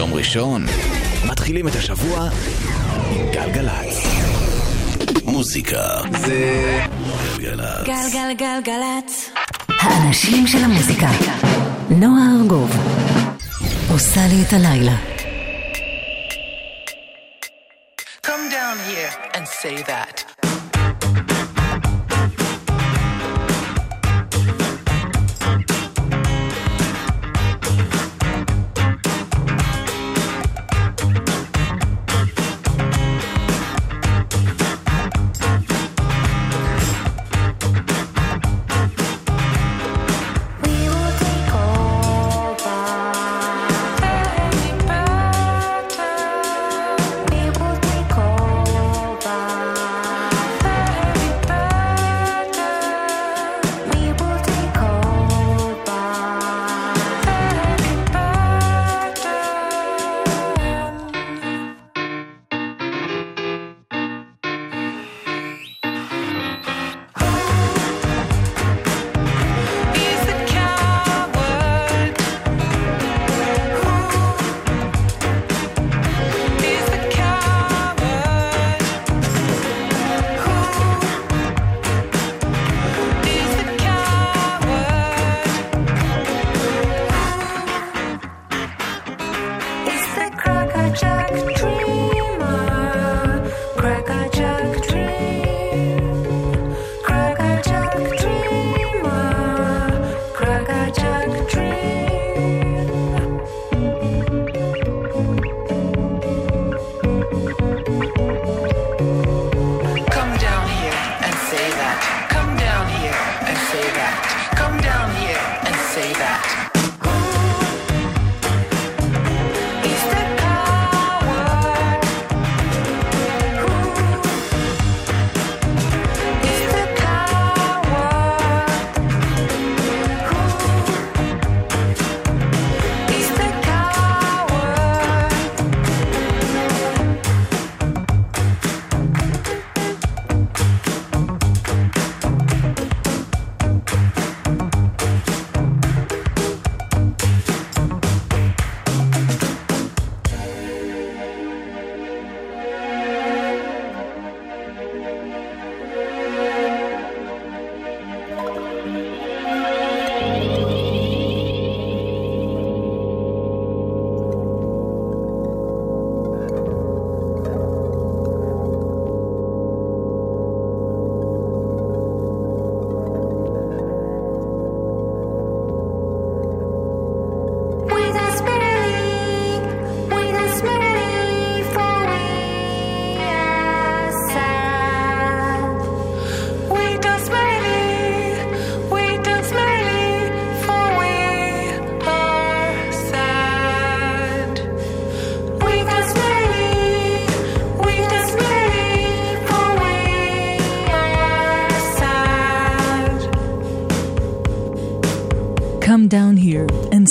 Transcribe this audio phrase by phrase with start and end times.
[0.00, 0.66] יום ראשון
[1.24, 2.28] מתחילים את השבוע
[3.10, 4.06] עם גלגלצ.
[5.24, 6.80] מוזיקה זה
[7.38, 7.86] גלגלצ.
[7.86, 9.30] גלגלגלגלצ.
[9.68, 11.08] האנשים של המוזיקה.
[11.90, 12.70] נועה ארגוב
[13.92, 14.96] עושה לי את הלילה.
[18.26, 20.39] Come down here and say that.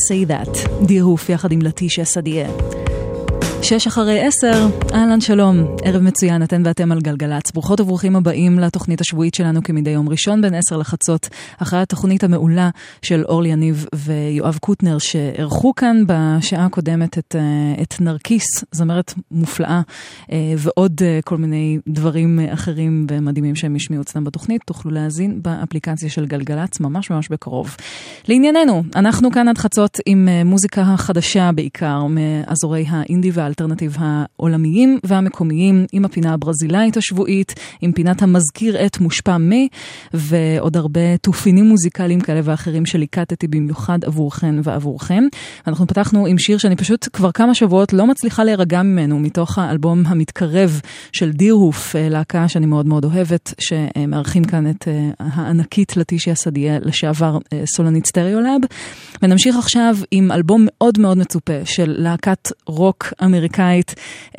[0.10, 2.79] Say that, דירוף יחד עם לטישיה סדיה.
[3.70, 7.52] שש אחרי עשר, אהלן שלום, ערב מצוין, אתן ואתם על גלגלצ.
[7.52, 12.70] ברוכות וברוכים הבאים לתוכנית השבועית שלנו כמדי יום ראשון בין עשר לחצות, אחרי התוכנית המעולה
[13.02, 19.82] של אורלי יניב ויואב קוטנר, שאירחו כאן בשעה הקודמת את, אה, את נרקיס, זמרת מופלאה,
[20.32, 24.62] אה, ועוד אה, כל מיני דברים אחרים ומדהימים שהם השמיעו אצלם בתוכנית.
[24.66, 27.76] תוכלו להאזין באפליקציה של גלגלצ ממש ממש בקרוב.
[28.28, 36.06] לענייננו, אנחנו כאן עד חצות עם מוזיקה חדשה בעיקר, מאזורי האינדי והאלטרנטיב העולמיים והמקומיים, עם
[36.06, 39.52] הפינה הברזילאית השבועית, עם פינת המזכיר את מושפע מ,
[40.14, 45.24] ועוד הרבה תופינים מוזיקליים כאלה ואחרים שליקטתי במיוחד עבורכן ועבורכם.
[45.68, 50.04] אנחנו פתחנו עם שיר שאני פשוט כבר כמה שבועות לא מצליחה להירגע ממנו, מתוך האלבום
[50.06, 56.36] המתקרב של דירהוף, אה, להקה שאני מאוד מאוד אוהבת, שמארחים כאן את אה, הענקית לטישיה
[56.36, 58.62] סדייר, לשעבר אה, סולנית סטריאולאב.
[59.22, 63.49] ונמשיך עכשיו עם אלבום מאוד מאוד מצופה של להקת רוק אמריקאית.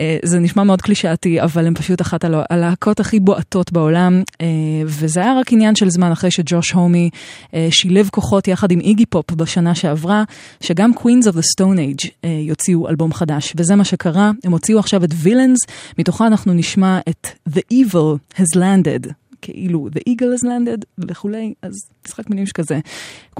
[0.00, 4.46] אה, זה נשמע מאוד קלישאתי, אבל הם פשוט אחת הלהקות הכי בועטות בעולם, אה,
[4.84, 7.10] וזה היה רק עניין של זמן אחרי שג'וש הומי
[7.54, 10.24] אה, שילב כוחות יחד עם איגי פופ בשנה שעברה,
[10.60, 15.04] שגם Queens of the Stone Age יוציאו אלבום חדש, וזה מה שקרה, הם הוציאו עכשיו
[15.04, 15.58] את וילאנס,
[15.98, 19.19] מתוכה אנחנו נשמע את The Evil Has Landed.
[19.42, 22.78] כאילו The Eagle has landed וכולי, אז משחק מילים שכזה,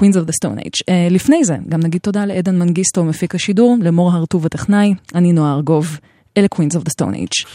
[0.01, 0.81] Queens of the Stone Age.
[0.81, 5.55] Uh, לפני זה, גם נגיד תודה לעדן מנגיסטו, מפיק השידור, למור הרטוב הטכנאי, אני נועה
[5.55, 5.99] ארגוב,
[6.37, 7.47] אלה Queens of the Stone Age.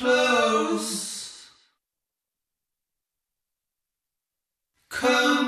[5.02, 5.45] Come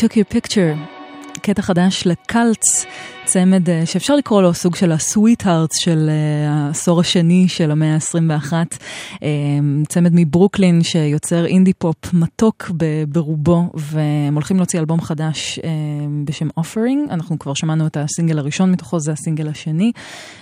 [0.00, 0.76] took your picture,
[1.42, 2.86] קטע חדש לקלץ,
[3.25, 7.93] צמד אה, שאפשר לקרוא לו סוג של ה sweethearts של אה, העשור השני של המאה
[7.95, 8.53] ה-21.
[9.23, 9.29] אה,
[9.87, 12.71] צמד מברוקלין שיוצר אינדי פופ מתוק
[13.07, 15.59] ברובו, והם הולכים להוציא אלבום חדש
[16.25, 17.09] בשם Offering.
[17.09, 19.91] אנחנו כבר שמענו את הסינגל הראשון מתוכו, זה הסינגל השני.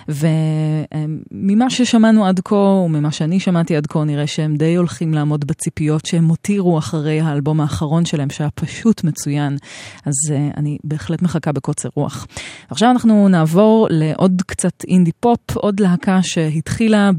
[0.08, 6.06] וממה ששמענו עד כה, וממה שאני שמעתי עד כה, נראה שהם די הולכים לעמוד בציפיות
[6.06, 9.56] שהם הותירו אחרי האלבום האחרון שלהם, שהיה פשוט מצוין.
[10.04, 10.14] אז
[10.56, 12.26] אני בהחלט מחכה בקוצר רוח.
[12.74, 17.10] עכשיו אנחנו נעבור לעוד קצת אינדי פופ, עוד להקה שהתחילה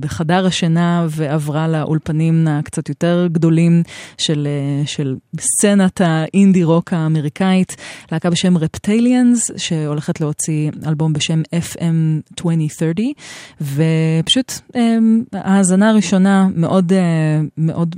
[0.00, 3.82] בחדר השינה ועברה לאולפנים הקצת יותר גדולים
[4.18, 7.76] של, אה, של סצנת האינדי רוק האמריקאית,
[8.12, 13.12] להקה בשם רפטליאנס, שהולכת להוציא אלבום בשם FM 2030,
[13.60, 14.96] ופשוט אה,
[15.32, 17.96] ההאזנה הראשונה מאוד, אה, מאוד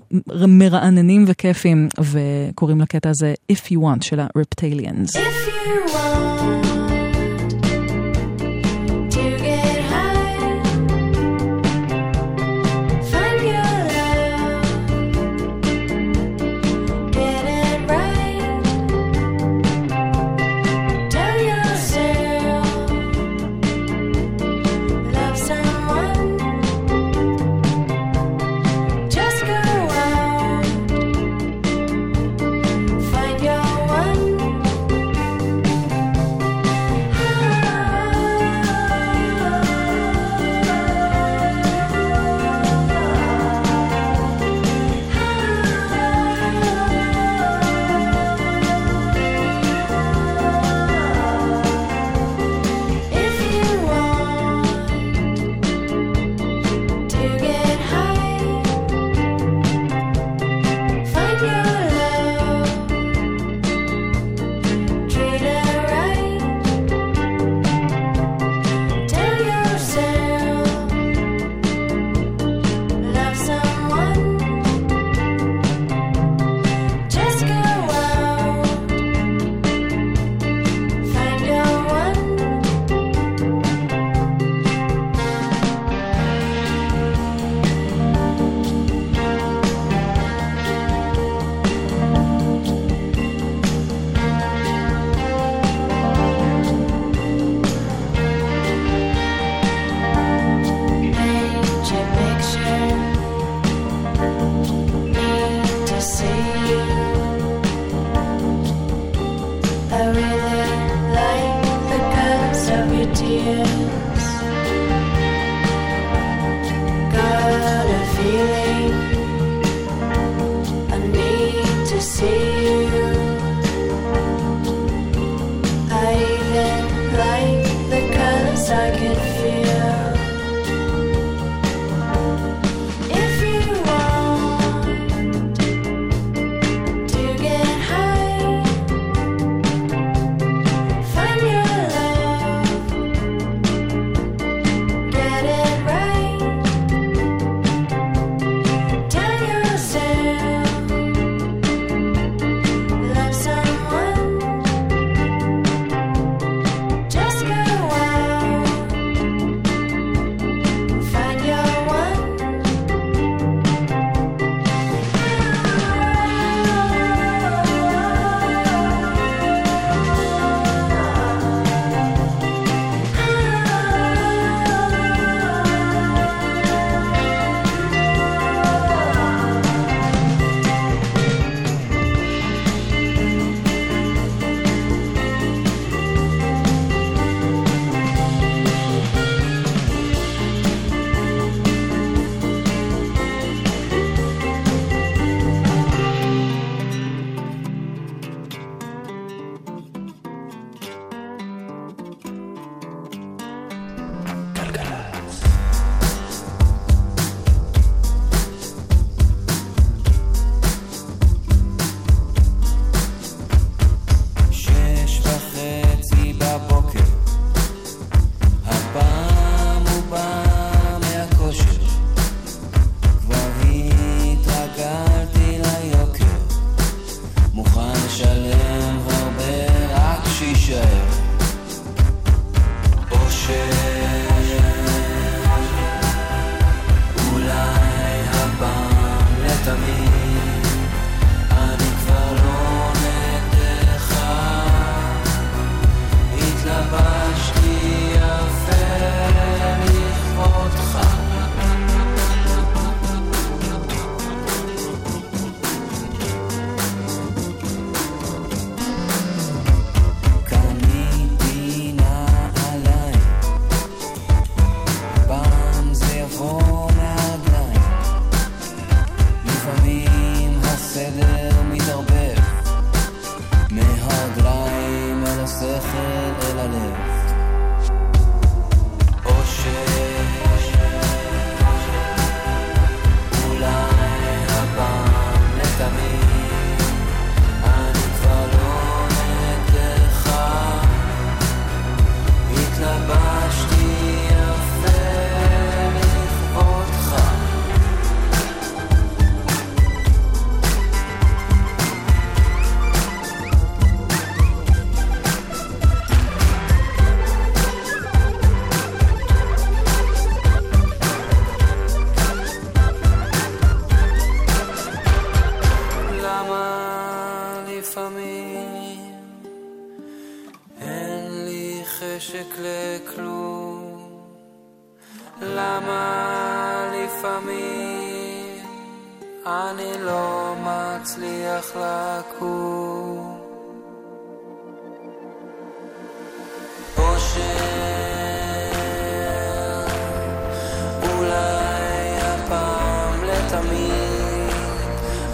[0.49, 5.17] מרעננים וכיפים, וקוראים לקטע הזה If You Want של הרפטליאנס.
[5.17, 6.70] If you want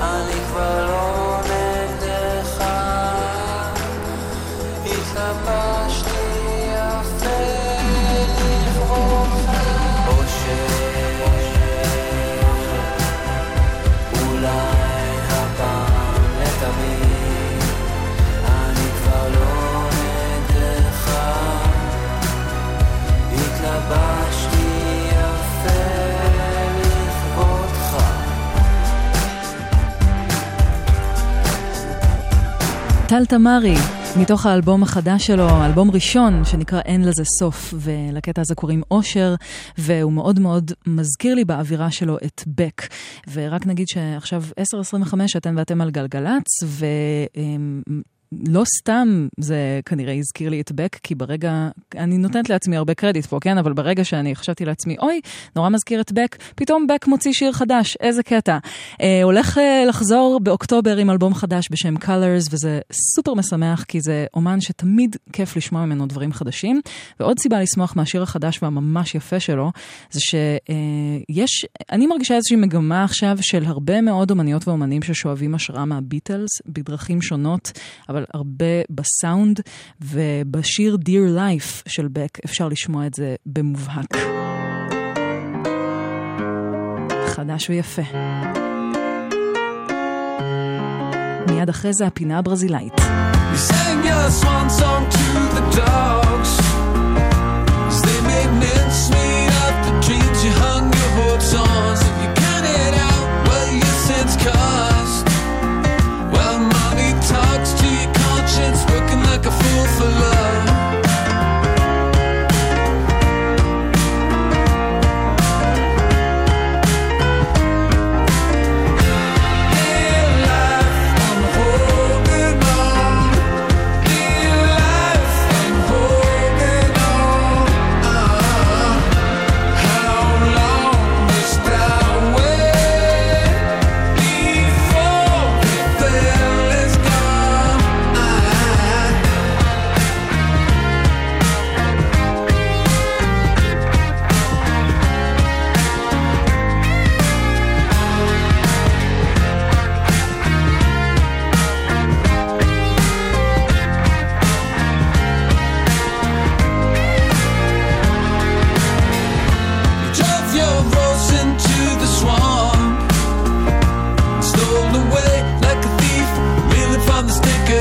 [0.00, 0.86] אני כבר לא
[33.09, 33.75] טל תמרי,
[34.21, 39.35] מתוך האלבום החדש שלו, אלבום ראשון שנקרא אין לזה סוף, ולקטע הזה קוראים אושר,
[39.79, 42.83] והוא מאוד מאוד מזכיר לי באווירה שלו את בק.
[43.33, 44.42] ורק נגיד שעכשיו
[45.05, 46.87] 10.25 אתם ואתם על גלגלצ, ו...
[48.49, 53.27] לא סתם זה כנראה הזכיר לי את בק, כי ברגע, אני נותנת לעצמי הרבה קרדיט
[53.27, 53.59] פה, כן?
[53.59, 55.20] אבל ברגע שאני חשבתי לעצמי, אוי,
[55.57, 58.59] נורא מזכיר את בק, פתאום בק מוציא שיר חדש, איזה קטע.
[59.01, 64.27] אה, הולך אה, לחזור באוקטובר עם אלבום חדש בשם Colors, וזה סופר משמח, כי זה
[64.35, 66.81] אומן שתמיד כיף לשמוע ממנו דברים חדשים.
[67.20, 69.72] ועוד סיבה לשמוח מהשיר החדש והממש יפה שלו,
[70.11, 76.51] זה שיש, אני מרגישה איזושהי מגמה עכשיו של הרבה מאוד אומניות ואומנים ששואבים השראה מהביטלס
[76.66, 77.72] בדרכים שונות,
[78.09, 79.61] אבל הרבה בסאונד,
[80.01, 84.17] ובשיר Dear Life של בק אפשר לשמוע את זה במובהק.
[87.27, 88.03] חדש ויפה.
[91.51, 92.93] מיד אחרי זה הפינה הברזילאית.
[92.97, 96.86] You sang your swan song to the dogs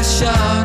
[0.05, 0.64] Shock.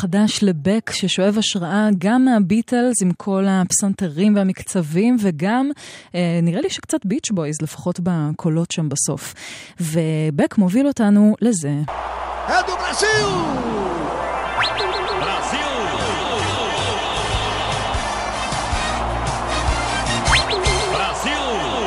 [0.00, 5.70] חדש לבק ששואב השראה גם מהביטלס עם כל הפסנתרים והמקצבים וגם
[6.14, 9.34] אה, נראה לי שקצת ביץ' בויז לפחות בקולות שם בסוף.
[9.80, 11.72] ובק מוביל אותנו לזה.
[12.48, 14.19] É do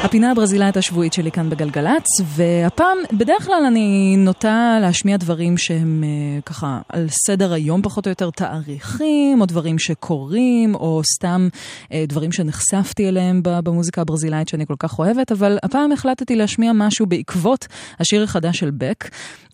[0.04, 6.42] הפינה הברזילאית השבועית שלי כאן בגלגלצ, והפעם, בדרך כלל אני נוטה להשמיע דברים שהם אה,
[6.42, 11.48] ככה על סדר היום פחות או יותר תאריכים, או דברים שקורים, או סתם
[11.92, 17.06] אה, דברים שנחשפתי אליהם במוזיקה הברזילאית שאני כל כך אוהבת, אבל הפעם החלטתי להשמיע משהו
[17.06, 17.68] בעקבות
[18.00, 19.10] השיר החדש של בק.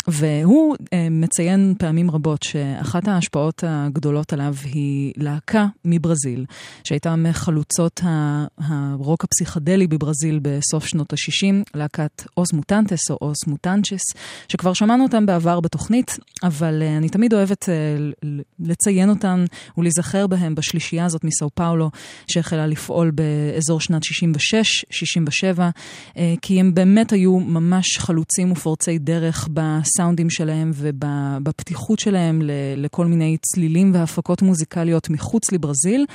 [0.08, 6.46] והוא אה, מציין פעמים רבות שאחת ההשפעות הגדולות עליו היא להקה מברזיל,
[6.84, 8.02] שהייתה מחלוצות
[8.58, 14.02] הרוק הפסיכדלי בברזיל בסוף שנות ה-60, להקת אוס מוטנטס או אוס מוטנצ'ס,
[14.48, 17.74] שכבר שמענו אותם בעבר בתוכנית, אבל אה, אני תמיד אוהבת אה,
[18.60, 19.46] לציין אותם
[19.78, 21.92] ולהיזכר בהם בשלישייה הזאת מסאו פאולו,
[22.28, 25.60] שהחלה לפעול באזור שנת 66-67,
[26.18, 29.48] אה, כי הם באמת היו ממש חלוצים ופורצי דרך
[30.00, 32.42] בסאונדים שלהם ובפתיחות שלהם
[32.78, 36.06] לכל מיני צלילים והפקות מוזיקליות מחוץ לברזיל,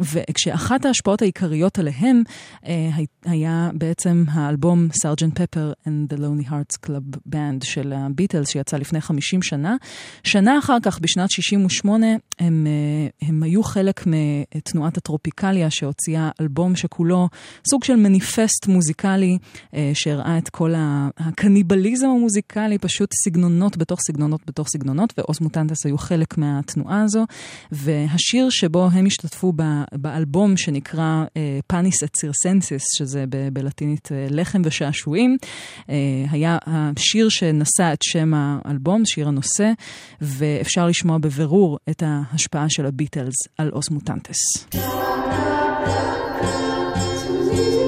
[0.00, 2.22] וכשאחת ההשפעות העיקריות עליהם
[2.66, 8.48] אה, הי- היה בעצם האלבום סארג'נט פפר and the Lonely Hearts Club Band של הביטלס
[8.48, 9.76] שיצא לפני 50 שנה.
[10.24, 12.06] שנה אחר כך, בשנת 68,
[12.38, 17.28] הם, אה, הם היו חלק מתנועת הטרופיקליה שהוציאה אלבום שכולו
[17.70, 19.38] סוג של מניפסט מוזיקלי
[19.74, 20.72] אה, שהראה את כל
[21.18, 27.26] הקניבליזם המוזיקלי, פשוט סגנונות בתוך סגנונות בתוך סגנונות, ואוס מוטנטס היו חלק מהתנועה הזו.
[27.72, 29.52] והשיר שבו הם השתתפו
[29.92, 31.24] באלבום שנקרא
[31.66, 35.36] פאניס את סירסנסיס, שזה בלטינית אה, לחם ושעשועים,
[35.90, 35.94] אה,
[36.30, 39.72] היה השיר שנשא את שם האלבום, שיר הנושא,
[40.20, 44.36] ואפשר לשמוע בבירור את ההשפעה של הביטלס על אוס מוטנטס.
[47.52, 47.79] Eu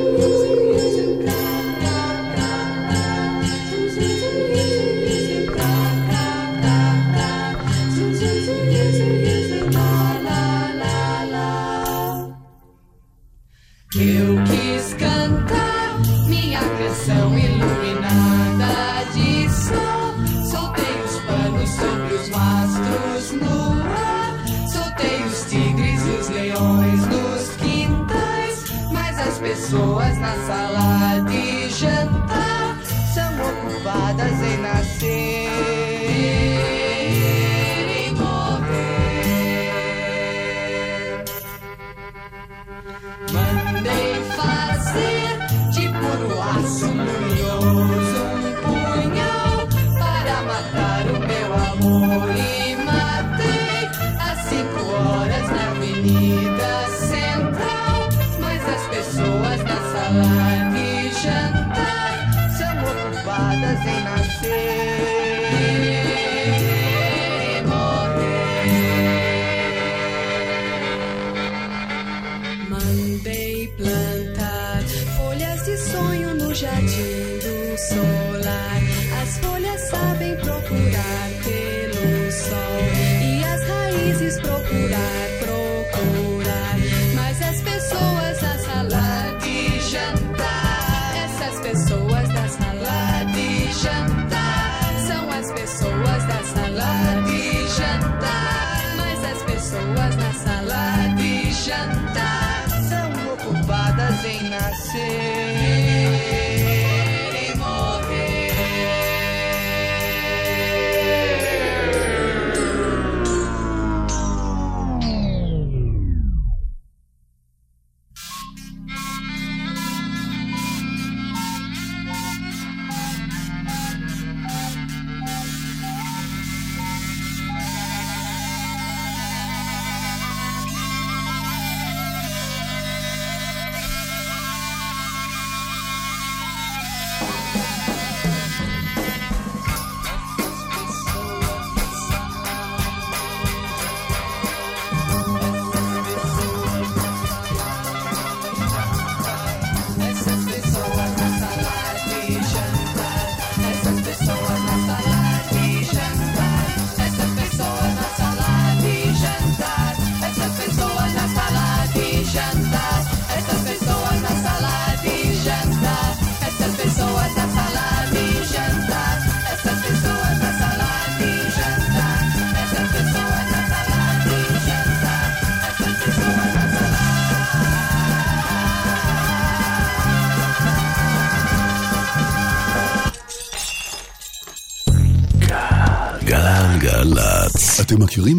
[30.02, 31.01] pessoas na sala
[104.92, 105.21] say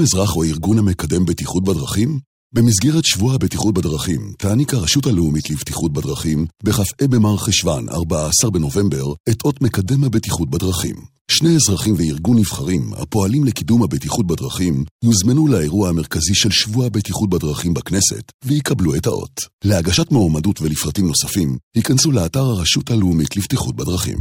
[0.03, 2.19] אזרח או ארגון המקדם בטיחות בדרכים?
[2.53, 9.61] במסגרת שבוע הבטיחות בדרכים, תעניק הרשות הלאומית לבטיחות בדרכים, בכ"ה במרחשוון, 14 בנובמבר, את אות
[9.61, 10.95] מקדם הבטיחות בדרכים.
[11.31, 17.73] שני אזרחים וארגון נבחרים, הפועלים לקידום הבטיחות בדרכים, יוזמנו לאירוע המרכזי של שבוע הבטיחות בדרכים
[17.73, 19.41] בכנסת, ויקבלו את האות.
[19.63, 24.17] להגשת מועמדות ולפרטים נוספים, היכנסו לאתר הרשות הלאומית לבטיחות בדרכים.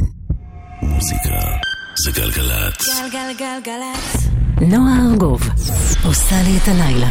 [0.81, 2.87] מוזיקה זה גלגלצ.
[2.99, 4.27] גלגלגלגלצ.
[4.61, 5.41] נועה ארגוב
[6.05, 7.09] עושה לי את הלילה.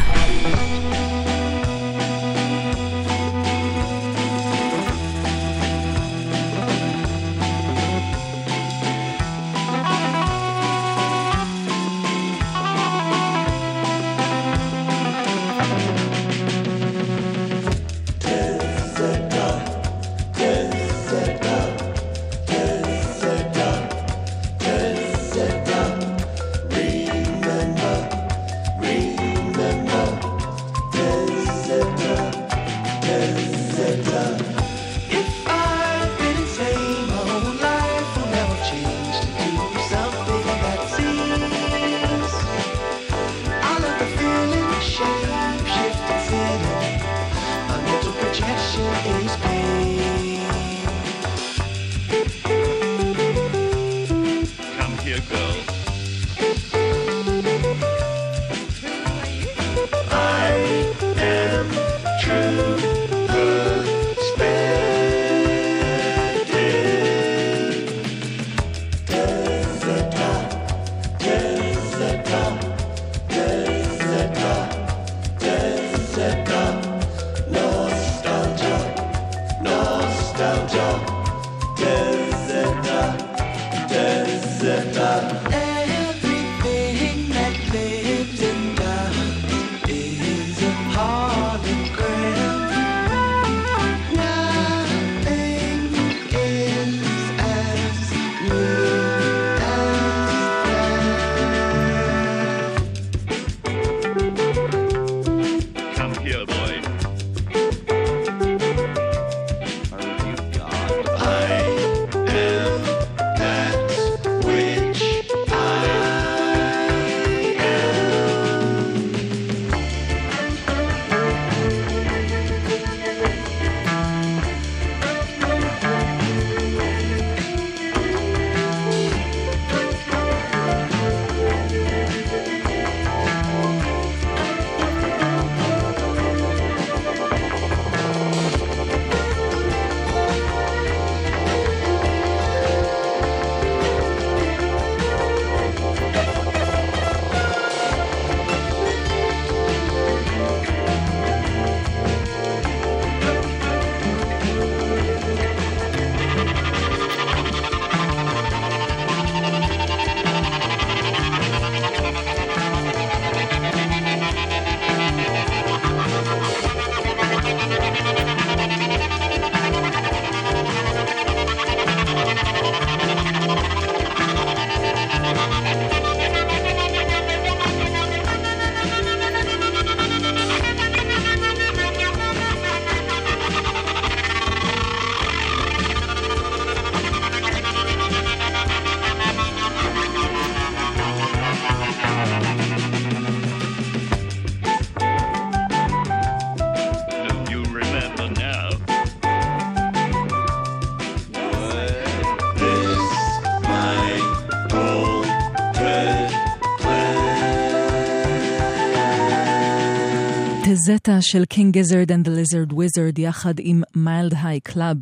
[210.84, 214.96] תזטה של King Gizzard and the Lizard Wizard יחד עם Mild High Club.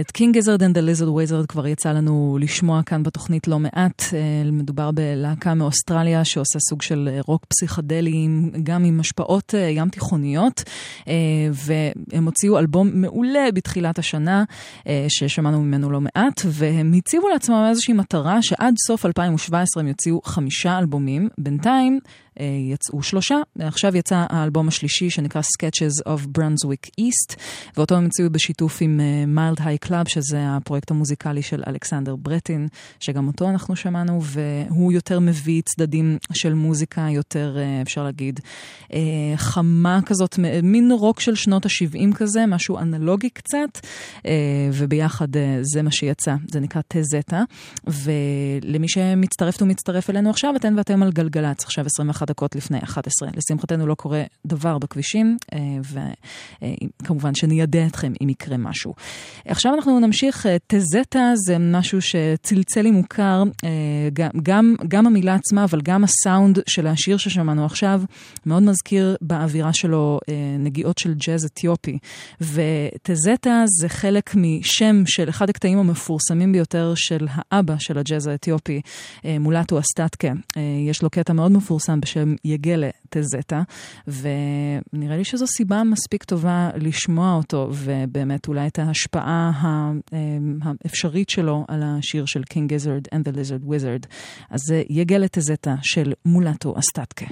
[0.00, 4.02] את King Gizzard and the Lizard Wizard כבר יצא לנו לשמוע כאן בתוכנית לא מעט.
[4.12, 8.28] אה, מדובר בלהקה מאוסטרליה שעושה סוג של אה, רוק פסיכדלי,
[8.62, 10.62] גם עם השפעות ים תיכוניות,
[11.08, 11.14] אה,
[11.52, 14.44] והם הוציאו אלבום מעולה בתחילת השנה,
[15.08, 20.78] ששמענו ממנו לא מעט, והם הציבו לעצמם איזושהי מטרה שעד סוף 2017 הם יוציאו חמישה
[20.78, 21.28] אלבומים.
[21.38, 22.00] בינתיים
[22.40, 23.36] יצאו שלושה.
[23.58, 27.36] עכשיו יצא האלבום השלישי שנקרא Sketches of Brunswick East,
[27.76, 32.68] ואותו הם הוציאו בשיתוף עם Mild High Club, שזה הפרויקט המוזיקלי של אלכסנדר ברטין,
[33.00, 38.40] שגם אותו אנחנו שמענו, והוא יותר מביא צדדים של מוזיקה יותר, אה, אפשר להגיד,
[38.92, 38.98] אה,
[39.36, 43.86] חמה כזאת, מין רוק של שנות ה-70 כזה, משהו אנלוגי קצת,
[44.26, 44.32] אה,
[44.72, 47.42] וביחד אה, זה מה שיצא, זה נקרא טזטה.
[47.86, 51.86] ולמי שמצטרפת ומצטרף אלינו עכשיו, אתן ואתם על גלגלצ, עכשיו
[52.22, 53.28] 21 דקות לפני 11.
[53.36, 55.58] לשמחתנו לא קורה דבר בכבישים, אה,
[57.02, 58.94] וכמובן שניידע אתכם אם יקרה משהו.
[59.46, 63.70] עכשיו אנחנו נמשיך, אה, טזטה זה משהו שצלצל לי מוכר, אה,
[64.12, 68.02] גם, גם, גם המילה עצמה, אבל גם הסאונד של השיר ששמענו עכשיו,
[68.46, 71.98] מאוד מזכיר באווירה שלו אה, נגיעות של ג'אז אתיופי.
[72.40, 78.80] וטזטה זה חלק משם של אחד הקטעים המפורסמים ביותר של האבא של הג'אז האתיופי,
[79.24, 80.32] אה, מולטו אסטטקה.
[80.56, 83.62] אה, יש לו קטע מאוד מפורסם בשם יגלה טזטה,
[84.06, 89.50] ונראה לי שזו סיבה מספיק טובה לשמוע אותו, ובאמת אולי את ההשפעה
[90.12, 90.18] אה,
[90.62, 94.06] האפשרית שלו על השיר של King Gizzard and the Lizard Wizard.
[94.50, 97.26] אז זה יגלה טזטה של מולטו אסטטקה.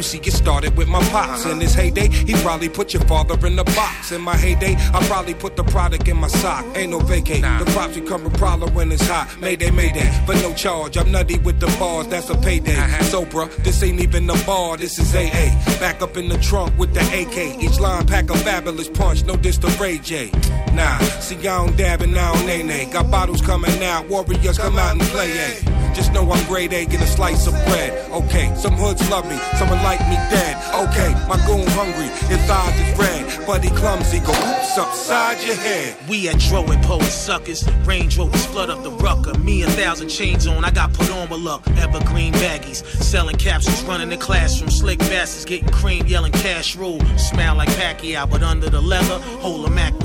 [0.00, 1.44] You see, it started with my pops.
[1.44, 4.12] In his heyday, he probably put your father in the box.
[4.12, 6.64] In my heyday, I probably put the product in my sock.
[6.74, 7.42] Ain't no vacate.
[7.42, 9.28] The props become a problem when it's hot.
[9.40, 10.96] Mayday, mayday, but no charge.
[10.96, 12.76] I'm nutty with the bars, that's a payday.
[13.12, 15.48] So, bruh, this ain't even a bar, this is AA.
[15.80, 17.62] Back up in the trunk with the AK.
[17.62, 20.30] Each line pack a fabulous punch, no diss to Ray J.
[20.72, 22.86] Nah, see, I don't dab and nay nay.
[22.86, 25.69] Got bottles coming out, warriors come out and play.
[26.00, 28.10] Just know I'm grade A, get a slice of bread.
[28.10, 30.56] Okay, some hoods love me, someone like me dead.
[30.88, 33.62] Okay, my goon hungry, his eyes is red.
[33.62, 35.94] He clumsy, go oops upside your head.
[36.08, 37.68] We at Dro and Poe suckers.
[37.84, 39.36] Range Rovers flood up the rucker.
[39.40, 41.68] Me a thousand chains on, I got put on with luck.
[41.76, 44.70] Evergreen baggies, selling capsules, running the classroom.
[44.70, 47.00] Slick bastards getting cream, yelling cash rule.
[47.18, 49.99] Smell like Pacquiao, but under the leather, hold a Mac 10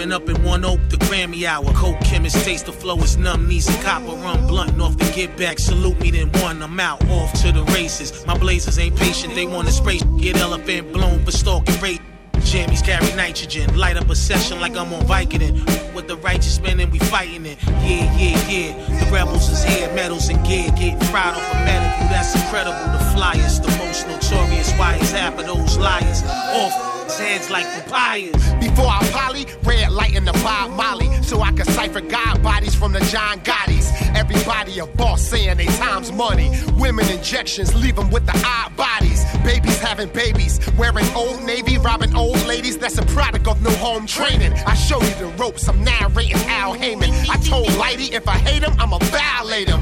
[0.00, 0.80] up in one oak.
[0.88, 3.48] The Grammy hour, coke chemist taste the flow is numb.
[3.48, 5.58] Knees and copper run blunt off the get back.
[5.58, 6.62] Salute me then one.
[6.62, 8.26] I'm out off to the races.
[8.26, 9.98] My blazers ain't patient, they want to spray.
[10.18, 12.00] Get elephant blown for stalking rate.
[12.34, 15.54] Jammies carry nitrogen, light up a session like I'm on Vicodin.
[15.94, 17.58] With the righteous men and we fighting it.
[17.66, 19.04] Yeah, yeah, yeah.
[19.04, 22.08] The rebels is here, medals and gear, getting fried off a medical.
[22.08, 22.92] That's incredible.
[22.92, 24.72] The flyers, the most notorious.
[24.72, 26.93] Why is half of those liars off?
[27.18, 28.60] Heads like papayas.
[28.60, 32.74] Before I poly, red light in the Bob Molly, so I can cipher God bodies
[32.74, 33.92] from the John Gottis.
[34.16, 36.50] Everybody a boss saying they time's money.
[36.76, 39.24] Women injections leave them with the odd bodies.
[39.44, 42.78] Babies having babies, wearing old navy, robbing old ladies.
[42.78, 44.52] That's a product of no home training.
[44.66, 47.10] I show you the ropes, I'm narrating Al Heyman.
[47.28, 49.80] I told Lighty if I hate him, I'ma violate him.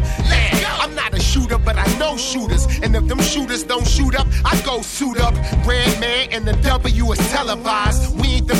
[2.18, 2.66] Shooters.
[2.82, 5.34] And if them shooters don't shoot up, I go suit up.
[5.66, 8.18] Red man and the W is televised.
[8.20, 8.58] We ain't the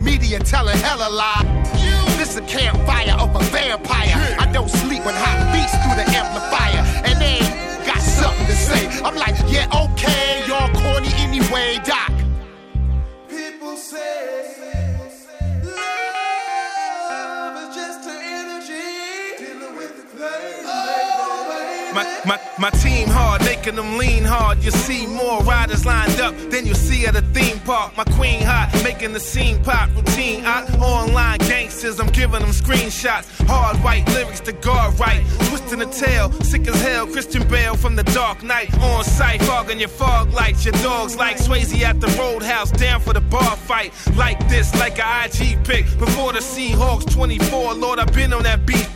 [0.00, 1.44] media telling hella lie.
[2.18, 4.36] This a campfire of a vampire.
[4.38, 6.59] I don't sleep when hot beats through the amplifier.
[22.00, 24.64] My, my, my team hard, making them lean hard.
[24.64, 27.94] You see more riders lined up than you see at a theme park.
[27.94, 30.42] My queen hot, making the scene pop routine.
[30.46, 33.26] Out online gangsters, I'm giving them screenshots.
[33.46, 35.22] Hard white lyrics to guard right.
[35.48, 37.06] Twisting the tail, sick as hell.
[37.06, 38.72] Christian Bale from the dark night.
[38.78, 40.64] On sight, fogging your fog lights.
[40.64, 43.92] Your dogs like Swayze at the roadhouse, down for the bar fight.
[44.16, 45.84] Like this, like a IG pick.
[45.98, 48.88] Before the Seahawks 24, Lord, I've been on that beat.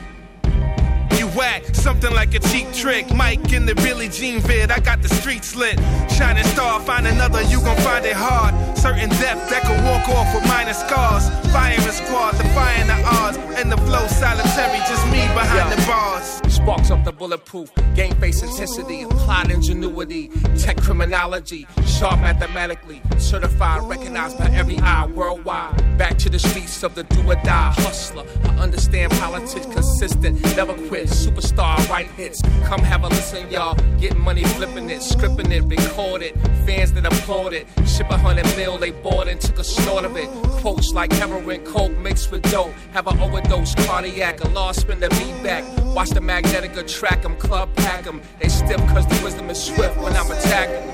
[1.35, 3.13] Whack, something like a cheap trick.
[3.13, 5.79] Mike in the Billie Jean vid, I got the streets lit.
[6.11, 8.55] Shining star, find another, you gon' find it hard.
[8.79, 11.29] Certain depth that can walk off with minor scars.
[11.53, 13.37] Firing squad, defying the odds.
[13.59, 16.54] And the flow solitary, just me behind the bars.
[16.65, 24.39] Sparks up the bulletproof, game face intensity, applied ingenuity, tech criminology, sharp mathematically, certified, recognized
[24.39, 25.77] by every eye worldwide.
[25.99, 28.25] Back to the streets of the do or die hustler.
[28.45, 32.41] I understand politics, consistent, never quit, superstar, write hits.
[32.65, 33.75] Come have a listen, y'all.
[34.01, 36.35] Get money flipping it, scripting it, record it.
[36.65, 40.17] Fans that applaud it, ship a hundred mil, they bought and took a snort of
[40.17, 40.31] it.
[40.63, 42.73] Quotes like heroin, coke mixed with dope.
[42.95, 45.63] Have an overdose, cardiac, a lost spin the beat back.
[45.95, 46.23] Watch the
[46.55, 48.21] magnetica track 'em, club pack 'em.
[48.41, 50.89] They stiff cause the wisdom is swift when I'm attacking.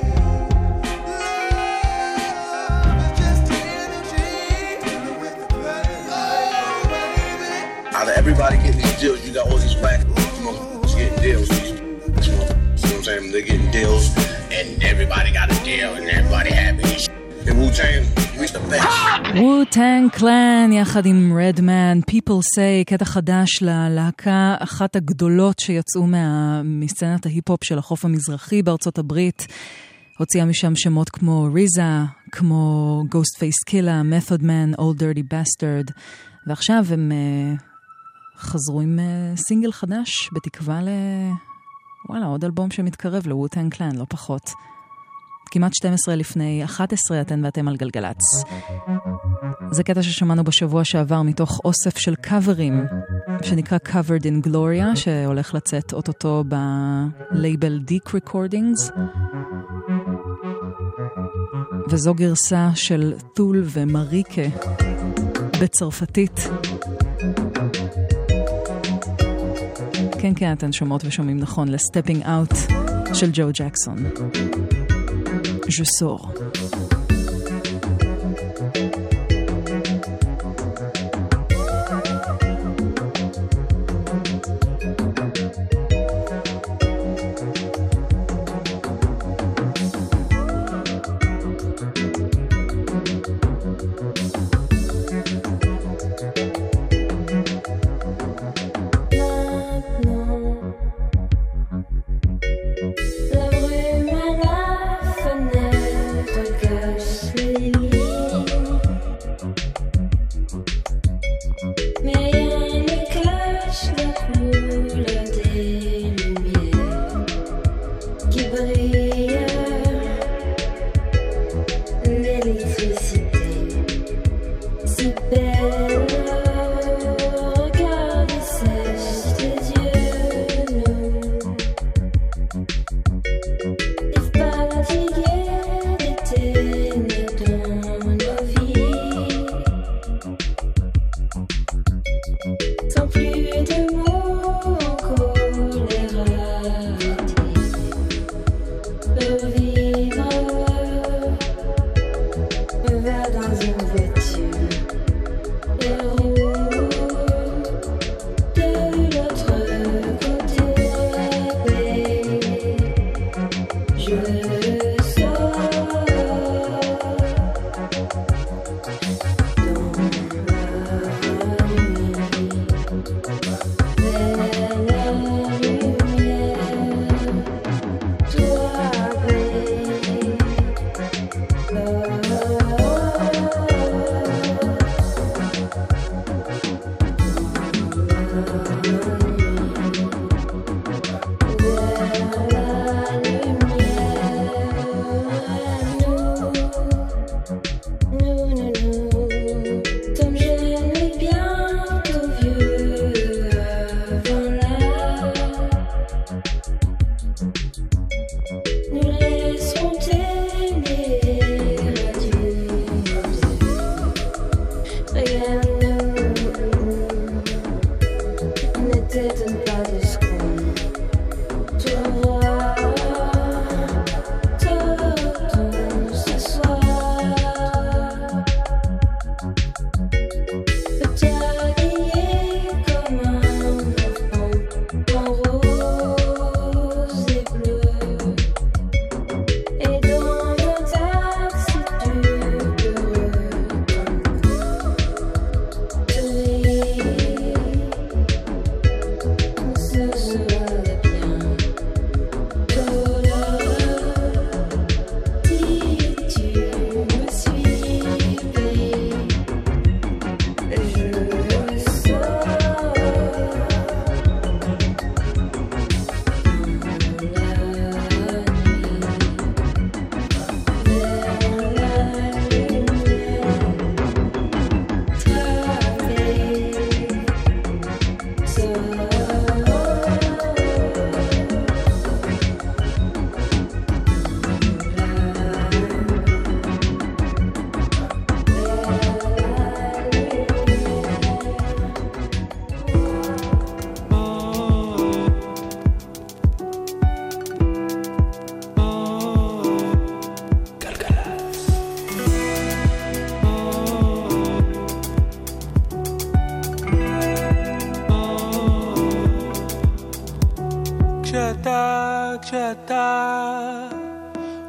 [7.94, 11.50] Out of everybody getting these deals, you got all these black motherfuckers getting deals.
[11.50, 13.32] You know what I'm saying?
[13.32, 14.10] They're getting deals,
[14.50, 17.19] and everybody got a deal, and everybody happy.
[17.46, 17.48] And shit.
[17.48, 18.04] And Wu Tang,
[18.38, 19.10] we the best.
[19.34, 26.62] wu-טנג קלן יחד עם רדמן, People say, קטע חדש ללהקה, אחת הגדולות שיצאו מה...
[26.64, 29.46] מסצנת ההיפ-הופ של החוף המזרחי בארצות הברית.
[30.18, 31.82] הוציאה משם שמות כמו ריזה,
[32.32, 35.92] כמו Ghost Face Killa, Method Man, Old Dirty Bastard,
[36.46, 37.60] ועכשיו הם אה,
[38.38, 40.88] חזרו עם אה, סינגל חדש, בתקווה ל...
[42.08, 44.50] וואלה, עוד אלבום שמתקרב ל Wu-Tang Clan, לא פחות.
[45.50, 48.44] כמעט 12 לפני 11 אתן ואתם על גלגלצ.
[49.70, 52.84] זה קטע ששמענו בשבוע שעבר מתוך אוסף של קאברים,
[53.42, 56.44] שנקרא Covered in Gloria, שהולך לצאת אוטוטו
[57.32, 58.90] בלייבל Deek Recordings.
[61.88, 64.42] וזו גרסה של תול ומריקה
[65.60, 66.48] בצרפתית.
[70.18, 72.54] כן, כן, אתן שומעות ושומעים נכון, לסטפינג אאוט
[73.14, 73.96] של ג'ו ג'קסון.
[75.70, 76.28] Je sors.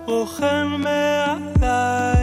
[0.07, 2.20] אוכל מעליי.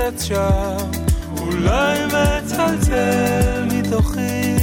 [0.00, 0.90] נמצאת שם,
[1.40, 4.54] אולי מצלצל מתוכי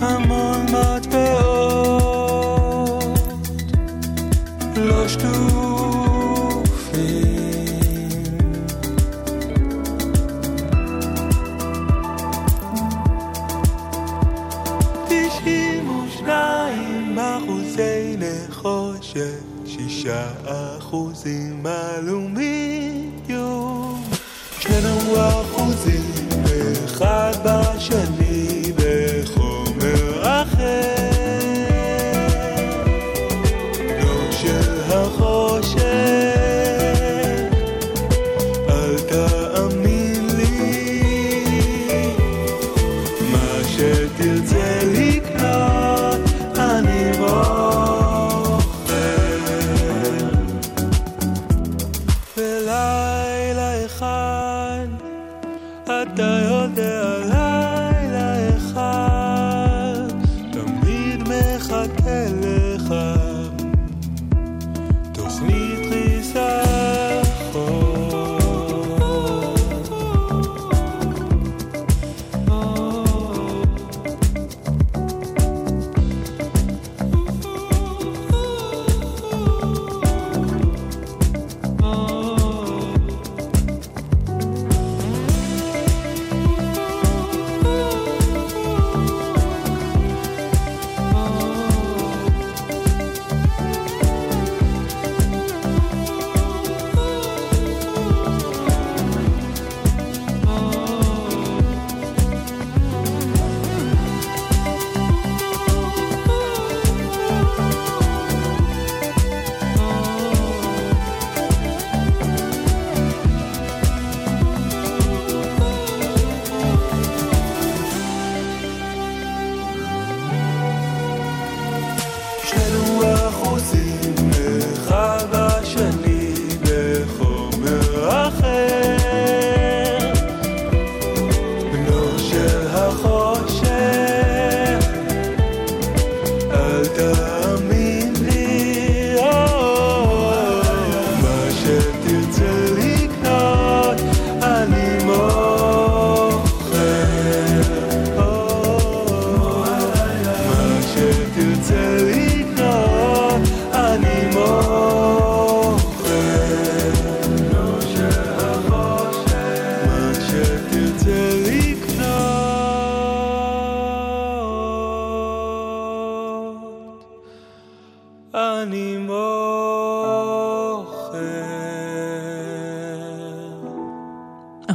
[0.00, 1.92] המון מטבעות
[4.76, 5.32] לא שטופים.
[15.08, 22.51] תשעים ושניים אחוזי נחושת, שישה אחוזים עלומים
[25.12, 25.41] world.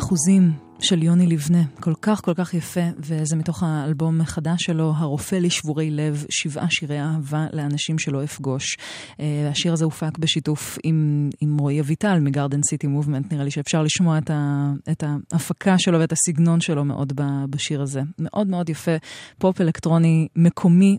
[0.08, 5.36] אחוזים של יוני לבנה, כל כך כל כך יפה, וזה מתוך האלבום החדש שלו, הרופא
[5.36, 8.78] לשבורי לב, שבעה שירי אהבה לאנשים שלא אפגוש.
[9.20, 13.84] אה, השיר הזה הופק בשיתוף עם, עם רועי אביטל מגרדן סיטי מובמנט, נראה לי שאפשר
[13.84, 17.14] לשמוע את, ה, את ההפקה שלו ואת הסגנון שלו מאוד
[17.50, 18.02] בשיר הזה.
[18.20, 18.92] מאוד מאוד יפה,
[19.38, 20.98] פופ אלקטרוני מקומי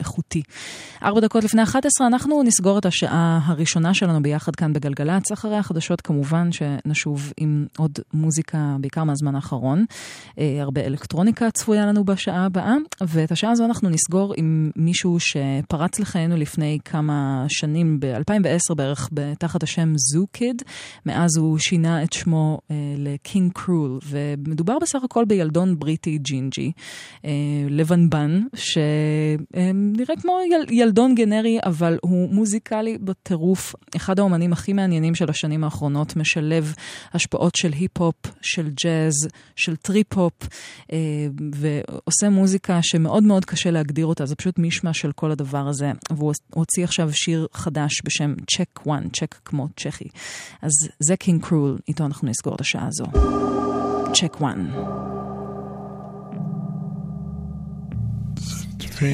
[0.00, 0.42] איכותי.
[1.02, 6.00] ארבע דקות לפני 11 אנחנו נסגור את השעה הראשונה שלנו ביחד כאן בגלגלצ, אחרי החדשות
[6.00, 9.84] כמובן שנשוב עם עוד מוזיקה, בעיקר מהזמן האחרון.
[10.38, 15.98] אה, הרבה אלקטרוניקה צפויה לנו בשעה הבאה, ואת השעה הזו אנחנו נסגור עם מישהו שפרץ
[15.98, 20.62] לחיינו לפני כמה שנים, ב-2010 בערך, תחת השם Zoo Kid.
[21.06, 26.72] מאז הוא שינה את שמו אה, ל King Krule, ומדובר בסך הכל בילדון בריטי ג'ינג'י,
[27.24, 27.30] אה,
[27.68, 28.78] לבנבן, ש...
[29.74, 33.74] נראה כמו יל, ילדון גנרי, אבל הוא מוזיקלי בטירוף.
[33.96, 36.74] אחד האומנים הכי מעניינים של השנים האחרונות, משלב
[37.12, 39.14] השפעות של היפ-הופ, של ג'אז,
[39.56, 40.48] של טריפ-הופ,
[40.92, 40.98] אה,
[41.52, 45.92] ועושה מוזיקה שמאוד מאוד קשה להגדיר אותה, זה פשוט מישמש של כל הדבר הזה.
[46.10, 50.08] והוא הוציא עכשיו שיר חדש בשם צ'ק 1, צ'ק כמו צ'כי.
[50.62, 53.04] אז זה King Krule, איתו אנחנו נסגור את השעה הזו.
[54.12, 55.21] צ'ק 1.
[59.02, 59.08] She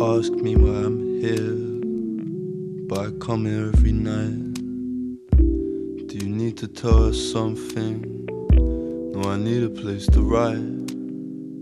[0.00, 1.56] asked me why I'm here,
[2.86, 4.54] but I come here every night.
[6.06, 8.19] Do you need to tell her something?
[9.28, 10.90] I need a place to ride.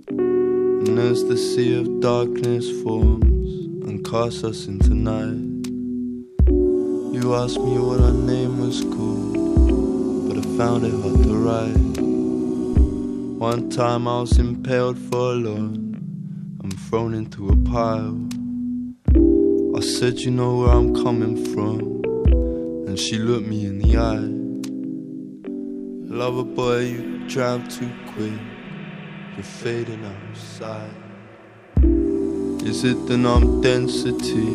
[0.08, 3.50] And as the sea of darkness forms
[3.86, 5.66] and casts us into night,
[7.14, 11.98] you asked me what our name was called, but I found it hard to write.
[13.40, 15.76] One time I was impaled for a lot
[16.62, 18.18] and thrown into a pile.
[19.76, 21.80] I said, You know where I'm coming from,
[22.86, 24.28] and she looked me in the eye.
[26.14, 28.32] Lover boy, you drive too quick.
[29.36, 30.90] You're fading outside.
[32.66, 34.54] Is it the numb density?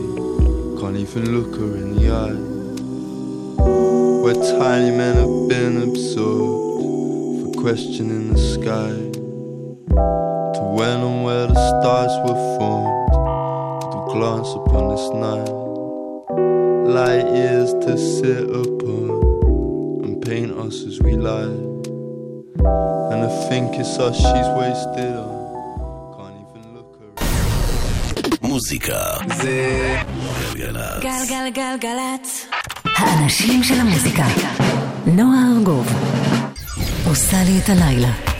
[0.81, 2.33] Can't even look her in the eye.
[4.23, 9.11] Where tiny men have been absorbed for questioning the sky.
[10.55, 13.13] To when and where the stars were formed.
[13.91, 15.51] To glance upon this night.
[16.89, 21.72] Light years to sit upon and paint us as we lie.
[22.59, 25.33] And I think it's us she's wasted on.
[28.41, 28.97] מוזיקה
[29.35, 29.95] זה
[30.53, 31.03] גלגלצ.
[31.03, 32.45] גלגלגלגלצ.
[32.97, 34.23] האנשים של המוזיקה.
[35.05, 35.87] נועה ארגוב.
[37.07, 38.32] עושה לי את הלילה.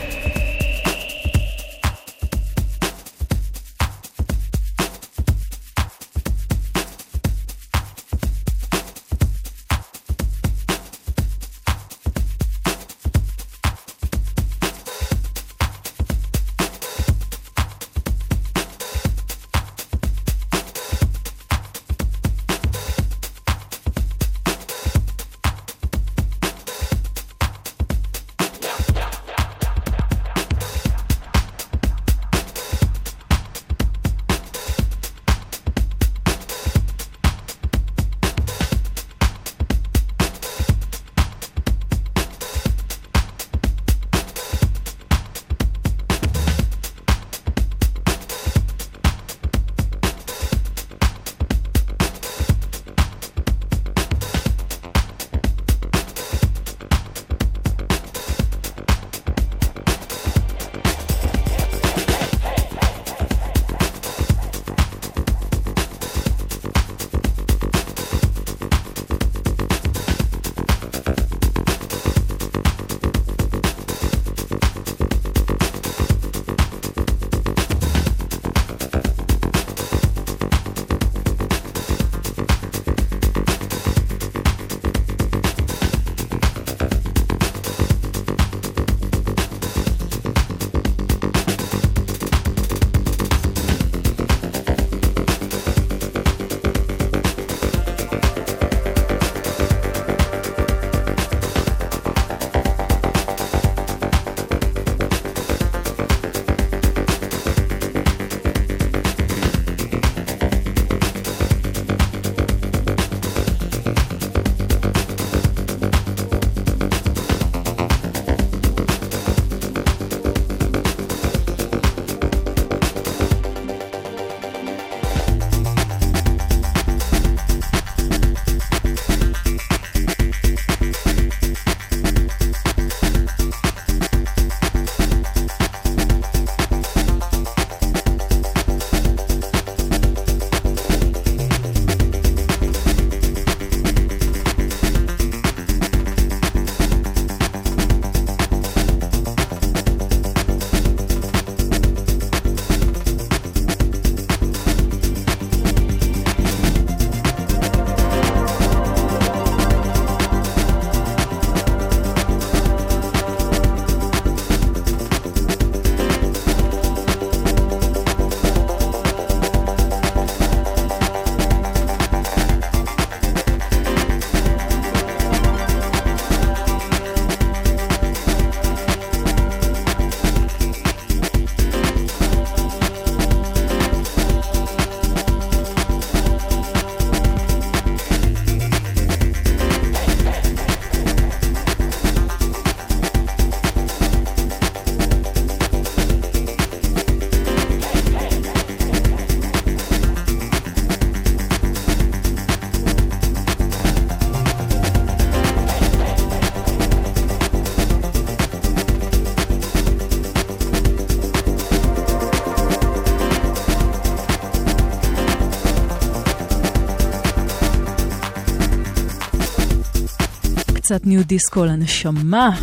[220.84, 222.60] קצת ניו דיסקו לנשמה.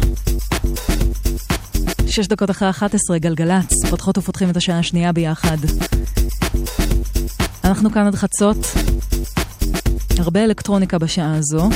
[2.07, 5.57] שש דקות אחרי 11, גלגלצ, פותחות ופותחים את השעה השנייה ביחד.
[7.65, 8.57] אנחנו כאן עד חצות,
[10.19, 11.69] הרבה אלקטרוניקה בשעה הזו.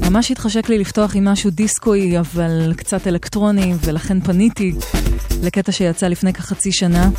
[0.00, 4.72] ממש התחשק לי לפתוח עם משהו דיסקוי, אבל קצת אלקטרוני, ולכן פניתי
[5.42, 7.10] לקטע שיצא לפני כחצי שנה.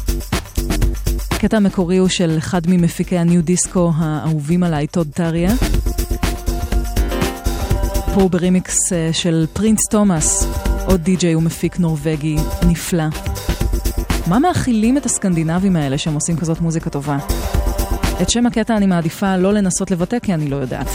[1.39, 5.51] הקטע המקורי הוא של אחד ממפיקי ה nu disco האהובים עליי, טוד טריה.
[8.13, 10.47] פה הוא ברימיקס אה, של Prins Thomas,
[10.85, 12.35] עוד די-ג'יי ומפיק נורבגי
[12.67, 13.03] נפלא.
[14.27, 17.17] מה מאכילים את הסקנדינבים האלה שהם עושים כזאת מוזיקה טובה?
[18.21, 20.87] את שם הקטע אני מעדיפה לא לנסות לבטא כי אני לא יודעת.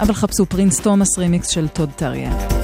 [0.00, 2.61] אבל חפשו Prins Thomas רימיקס של טוד טריה.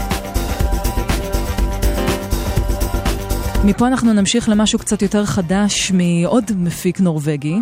[3.64, 7.58] מפה אנחנו נמשיך למשהו קצת יותר חדש מעוד מפיק נורבגי.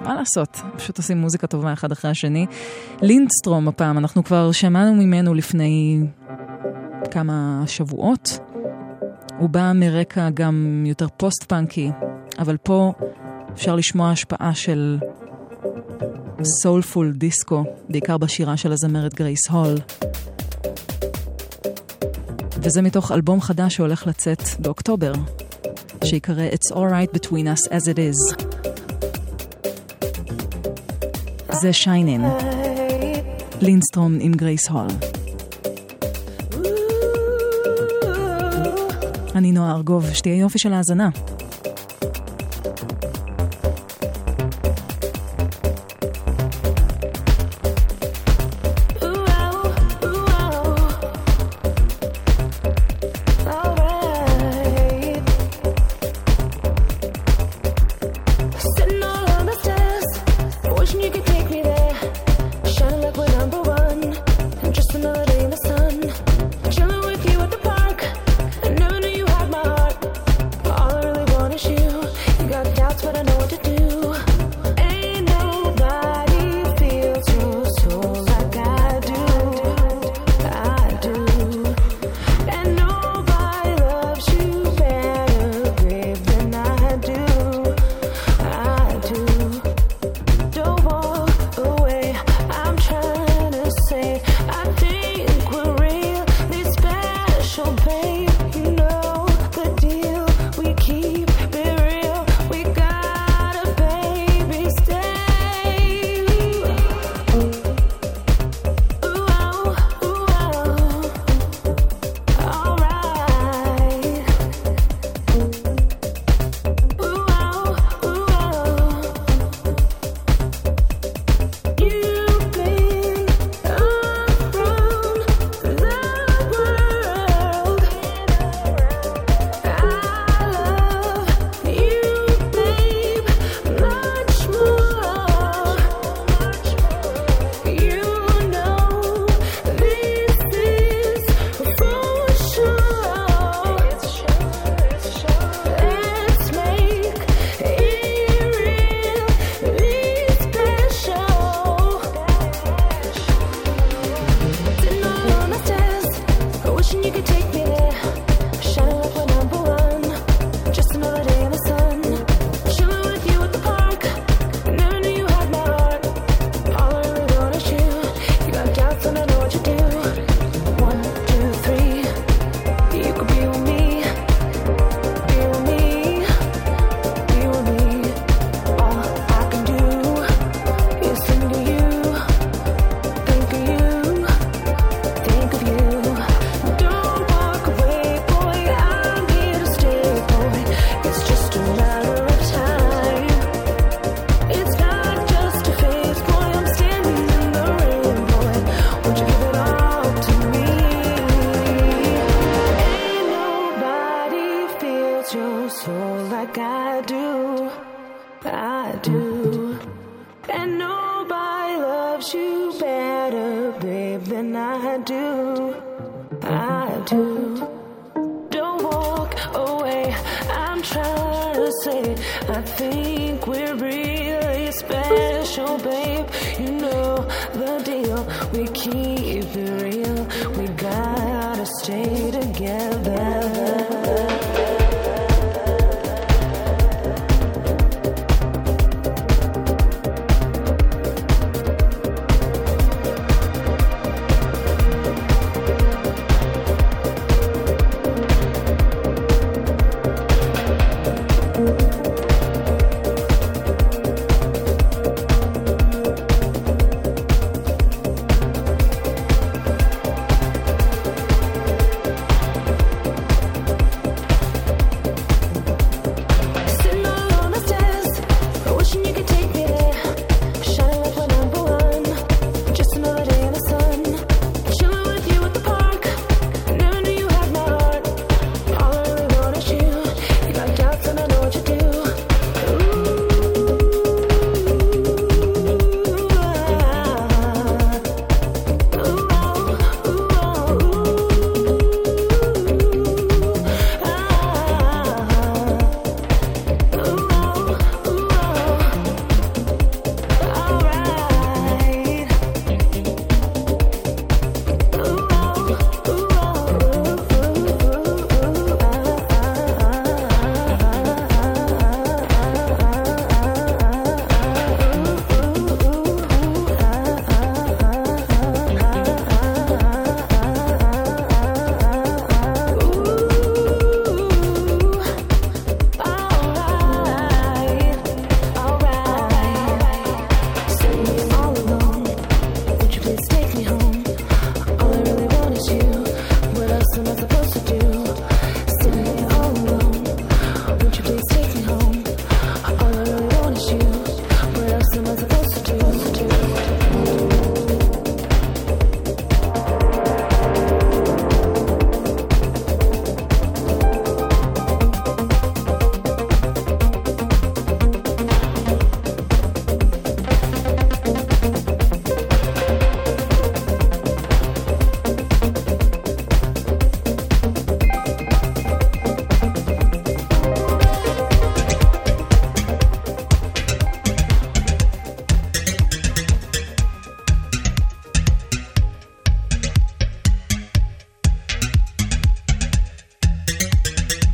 [0.00, 2.46] מה לעשות, פשוט עושים מוזיקה טובה אחד אחרי השני.
[3.02, 6.00] Lindstrøm הפעם, אנחנו כבר שמענו ממנו לפני
[7.10, 8.38] כמה שבועות.
[9.38, 11.90] הוא בא מרקע גם יותר פוסט-פאנקי,
[12.38, 12.92] אבל פה
[13.52, 14.98] אפשר לשמוע השפעה של
[16.44, 19.74] soulful disco, בעיקר בשירה של הזמרת גרייס הול.
[22.64, 25.12] וזה מתוך אלבום חדש שהולך לצאת באוקטובר,
[26.04, 28.44] שיקרא It's Alright Between Us As It Is.
[31.52, 32.24] זה שיינין,
[33.60, 34.86] לינסטרום עם גרייס הול.
[39.34, 41.08] אני נועה ארגוב, שתהיה יופי של האזנה.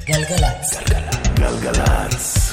[0.09, 0.79] גלגלצ.
[1.35, 2.48] גלגלצ.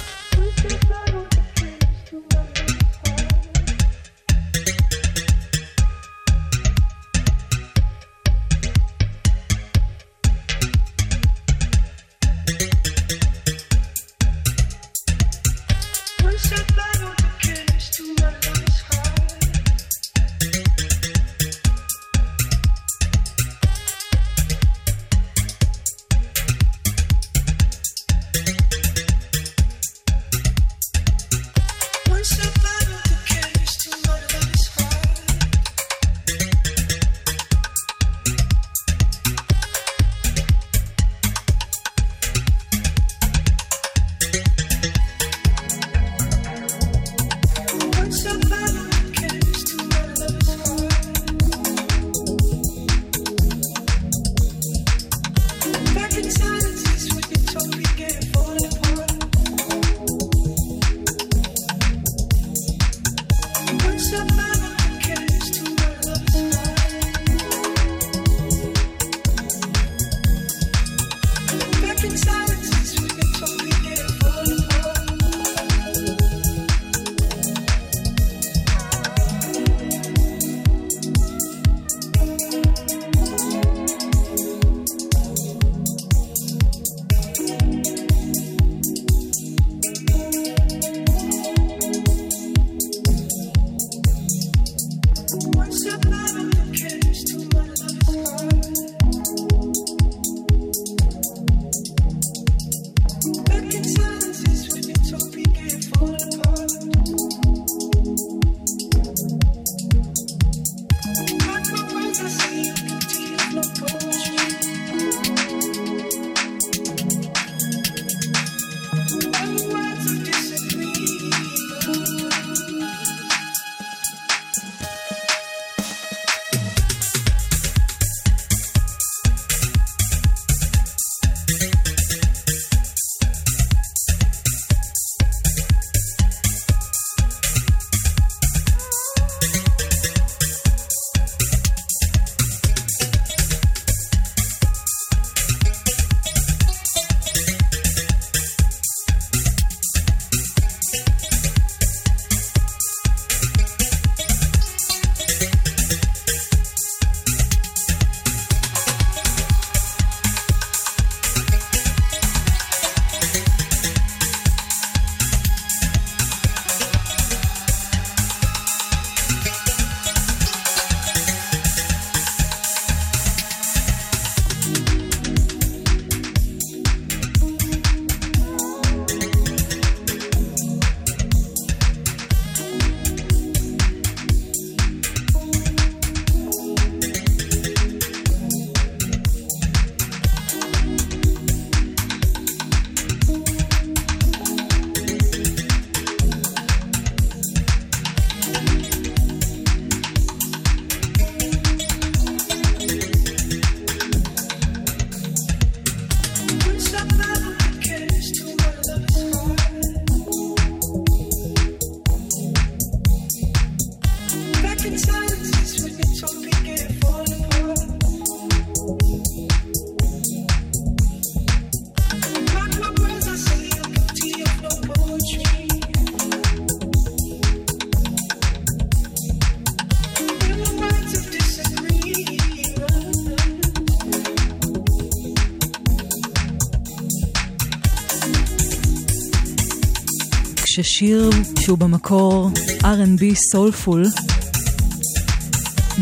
[240.95, 242.49] כששיר שהוא במקור
[242.81, 244.05] R&B soulful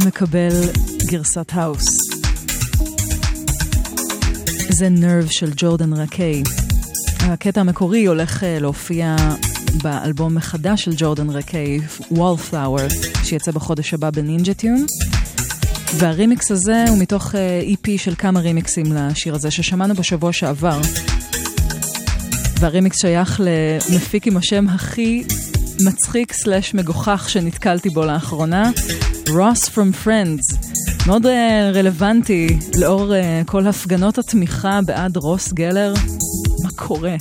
[0.05, 0.69] מקבל
[1.05, 1.85] גרסת house.
[4.69, 6.43] זה Nerve של ג'ורדן רקיי.
[7.19, 9.15] הקטע המקורי הולך אה, להופיע
[9.83, 11.79] באלבומו החדש של ג'ורדן רקיי,
[12.11, 14.85] Wallflower, שיצא בחודש הבא ב Ninja Tune.
[15.97, 17.35] והרימיקס הזה הוא מתוך
[17.73, 20.79] EP של כמה רימיקסים לשיר הזה ששמענו בשבוע שעבר.
[22.63, 25.23] והרימיקס שייך למפיק עם השם הכי
[25.85, 28.71] מצחיק סלש מגוחך שנתקלתי בו לאחרונה,
[29.29, 30.57] רוס from Friends.
[31.07, 31.29] מאוד uh,
[31.73, 32.47] רלוונטי
[32.79, 35.93] לאור uh, כל הפגנות התמיכה בעד רוס גלר.
[36.63, 37.15] מה קורה?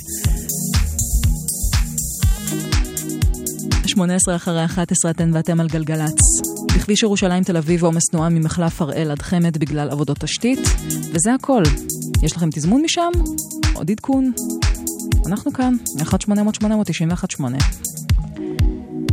[3.85, 6.19] 18 אחרי 11 אתן ואתם על גלגלצ.
[6.75, 10.59] בכביש ירושלים תל אביב עומס תנועה ממחלף הראל עד חמד בגלל עבודות תשתית,
[11.13, 11.63] וזה הכל.
[12.23, 13.11] יש לכם תזמון משם?
[13.73, 14.31] עוד עדכון?
[15.27, 17.43] אנחנו כאן, 1-800-891-8.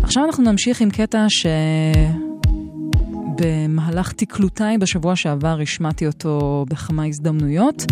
[0.02, 1.26] עכשיו אנחנו נמשיך עם קטע
[3.38, 7.84] שבמהלך תקלותיי בשבוע שעבר השמעתי אותו בכמה הזדמנויות.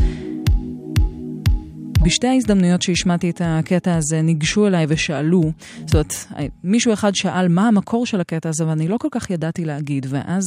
[2.03, 5.43] בשתי ההזדמנויות שהשמעתי את הקטע הזה ניגשו אליי ושאלו,
[5.87, 6.13] זאת אומרת,
[6.65, 10.45] מישהו אחד שאל מה המקור של הקטע הזה ואני לא כל כך ידעתי להגיד, ואז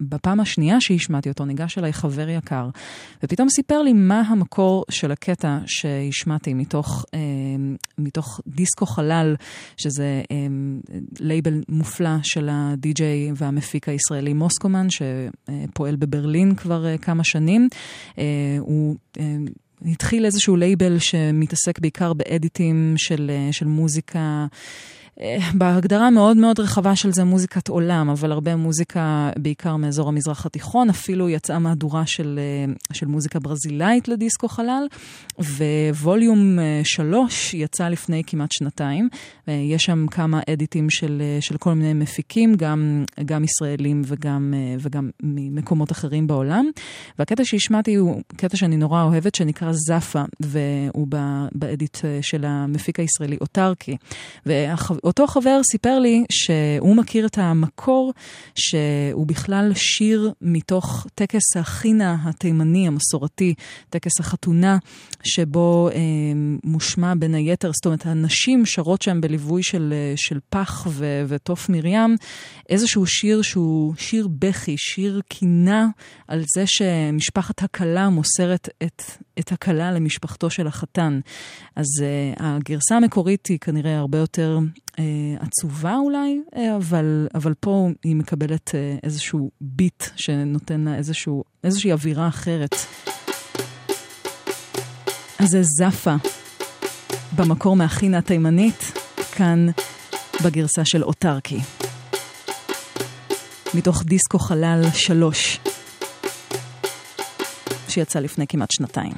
[0.00, 2.68] בפעם השנייה שהשמעתי אותו ניגש אליי חבר יקר,
[3.22, 7.20] ופתאום סיפר לי מה המקור של הקטע שהשמעתי מתוך, אה,
[7.98, 9.36] מתוך Disco Halal,
[9.76, 10.36] שזה אה,
[11.20, 17.68] לייבל מופלא של הדי-ג'יי והמפיק הישראלי מוסקומן, שפועל בברלין כבר אה, כמה שנים.
[18.18, 18.24] אה,
[18.60, 18.96] הוא...
[19.20, 19.24] אה,
[19.86, 24.46] התחיל איזשהו לייבל שמתעסק בעיקר באדיטים של, של מוזיקה אה,
[25.54, 30.90] בהגדרה מאוד מאוד רחבה של זה מוזיקת עולם, אבל הרבה מוזיקה בעיקר מאזור המזרח התיכון,
[30.90, 34.86] אפילו יצאה מהדורה של, אה, של מוזיקה ברזילאית לדיסקו חלל,
[35.38, 39.08] וווליום 3 יצא לפני כמעט שנתיים.
[39.48, 44.54] אה, יש שם כמה אדיטים של, אה, של כל מיני מפיקים, גם, גם ישראלים וגם,
[44.56, 46.70] אה, וגם ממקומות אחרים בעולם.
[47.18, 51.06] והקטע שהשמעתי הוא קטע שאני נורא אוהבת, שנקרא זאפה, והוא
[51.52, 53.96] באדיט אה, של המפיק הישראלי אוטרקי.
[55.10, 58.12] ואותו חבר סיפר לי שהוא מכיר את המקור,
[58.54, 63.54] שהוא בכלל שיר מתוך טקס החינה התימני המסורתי,
[63.88, 64.78] טקס החתונה,
[65.22, 65.98] שבו אה,
[66.64, 71.68] מושמע בין היתר, זאת אומרת, הנשים שרות שם בליווי של, אה, של פח ו- ותוף
[71.68, 72.16] מרים,
[72.68, 75.86] איזשהו שיר שהוא שיר בכי, שיר קינה
[76.28, 79.02] על זה שמשפחת הכלה מוסרת את,
[79.40, 81.20] את הכלה למשפחתו של החתן.
[81.76, 84.58] אז uh, הגרסה המקורית היא כנראה הרבה יותר
[84.90, 84.96] uh,
[85.40, 88.72] עצובה אולי, uh, אבל, אבל פה היא מקבלת uh,
[89.02, 92.74] איזשהו ביט שנותן לה איזשהו, איזושהי אווירה אחרת.
[95.38, 96.14] אז זה זאפה,
[97.36, 98.92] במקור מהחינה התימנית,
[99.32, 99.66] כאן
[100.44, 101.58] בגרסה של אוטרקי.
[103.74, 105.60] מתוך דיסקו חלל שלוש,
[107.90, 109.12] שיצא לפני כמעט שנתיים.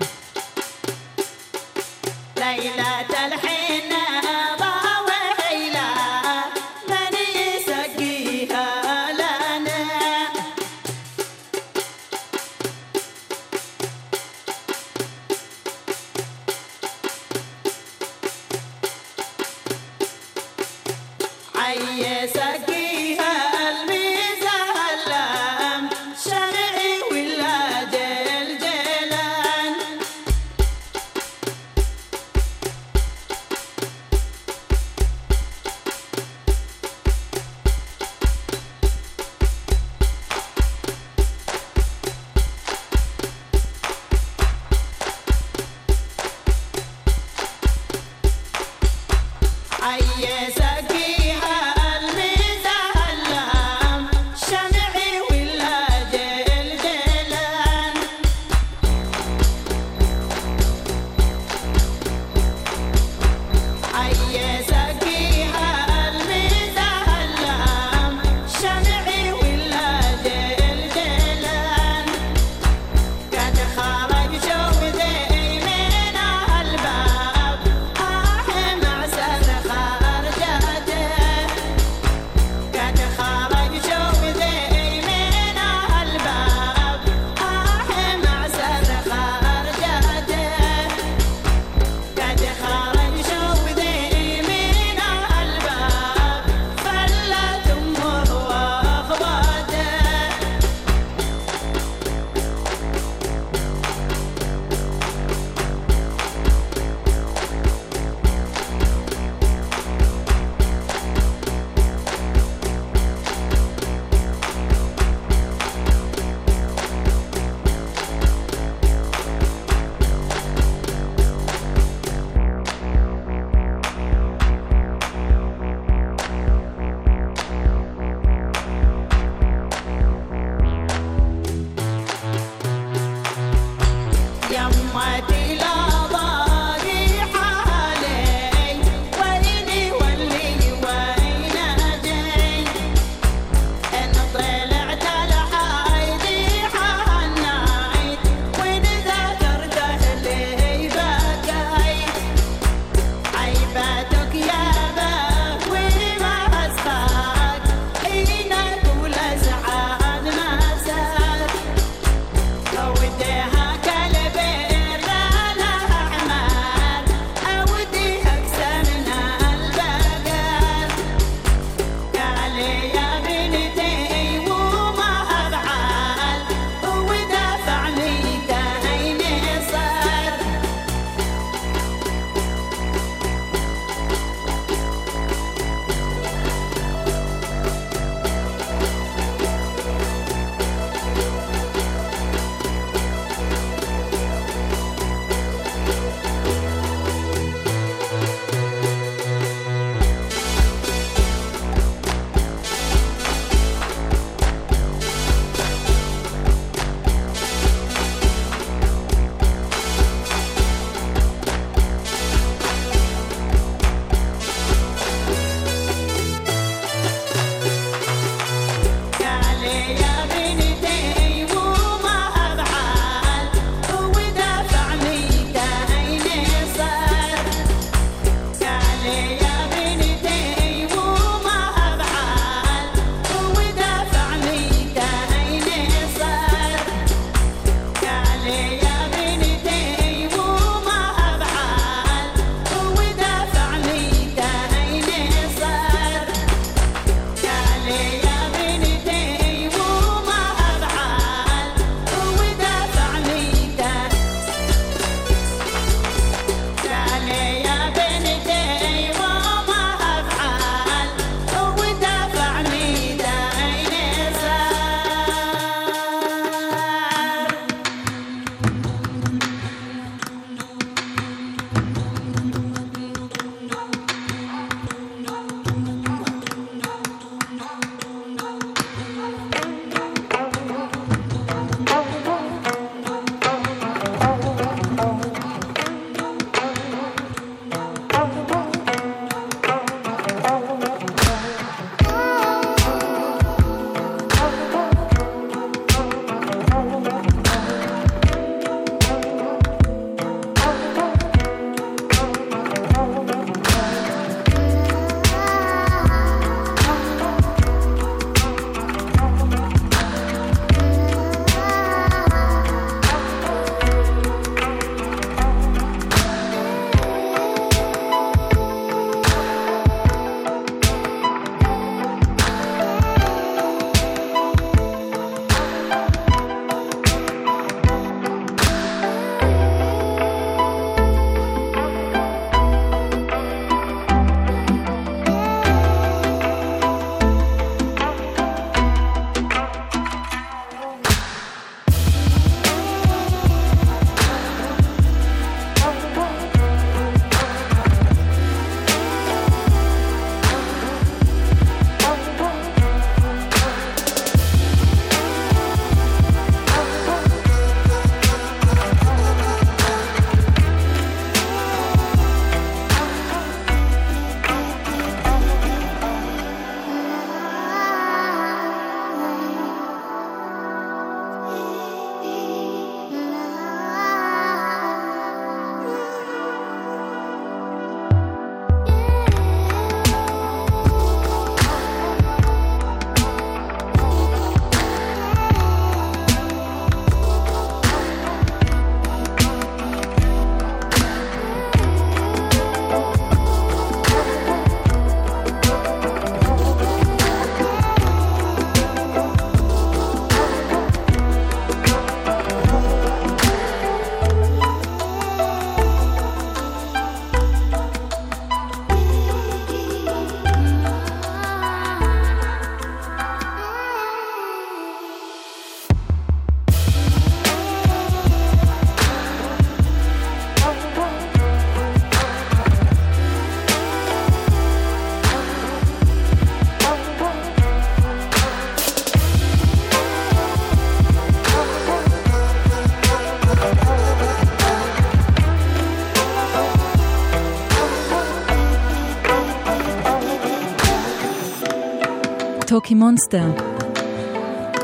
[442.92, 443.50] TOKiMONSTA,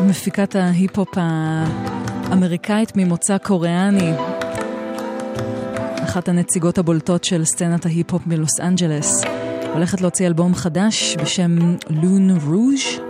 [0.07, 4.13] מפיקת ההיפ-הופ האמריקאית ממוצא קוריאני,
[6.05, 9.25] אחת הנציגות הבולטות של סצנת ההיפ-הופ מלוס אנג'לס,
[9.75, 11.57] הולכת להוציא אלבום חדש בשם
[11.91, 13.01] Lune Rouge,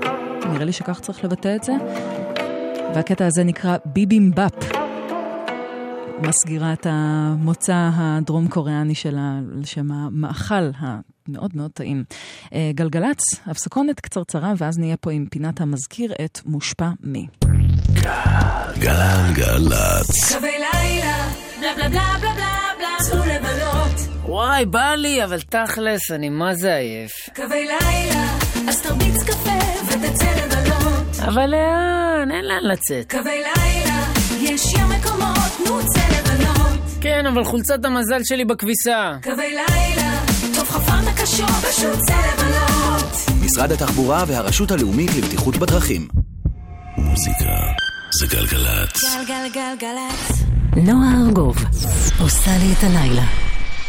[0.52, 1.72] נראה לי שכך צריך לבטא את זה,
[2.94, 4.52] והקטע הזה נקרא Bibimbap.
[6.22, 10.70] מסגירה את המוצא הדרום קוריאני שלה לשם המאכל
[11.28, 12.04] המאוד מאוד טעים.
[12.54, 17.26] אה, גלגלצ, הפסקונת קצרצרה, ואז נהיה פה עם פינת המזכיר את מושפע מי.
[18.78, 20.32] גלגלצ.
[20.32, 21.28] קווי לילה,
[21.60, 24.24] בלה בלה בלה בלה בלה בלה, צאו לבלות.
[24.24, 27.12] וואי, בא לי, אבל תכלס, אני מה זה עייף.
[27.36, 28.26] קווי לילה,
[28.68, 31.04] אז תרביץ קפה ותצא לבלות.
[31.28, 32.30] אבל לאן?
[32.30, 33.10] אין לאן לצאת.
[33.10, 34.04] קווי לילה,
[34.40, 36.78] יש ים מקומות, נו צא לבלות.
[37.00, 39.16] כן, אבל חולצת המזל שלי בכביסה.
[39.22, 40.20] קווי לילה,
[40.68, 43.40] טוב חפרת קשור, פשוט צא לבלות.
[43.44, 46.08] משרד התחבורה והרשות הלאומית לבטיחות בדרכים.
[46.96, 47.54] מוזיקה
[48.20, 49.04] זה גלגלצ.
[49.14, 50.42] גלגלגלגלצ.
[50.76, 51.56] נועה ארגוב
[52.20, 53.24] עושה לי את הלילה.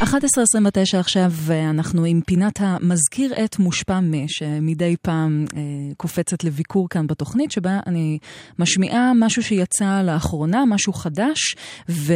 [0.03, 5.61] 11.29 עכשיו, ואנחנו עם פינת המזכיר את מושפע מ, שמדי פעם אה,
[5.97, 8.19] קופצת לביקור כאן בתוכנית, שבה אני
[8.59, 11.55] משמיעה משהו שיצא לאחרונה, משהו חדש,
[11.89, 12.13] ו,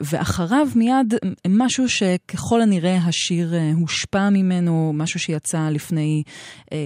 [0.00, 1.14] ואחריו מיד
[1.48, 6.22] משהו שככל הנראה השיר אה, הושפע ממנו, משהו שיצא לפני,
[6.72, 6.78] אה,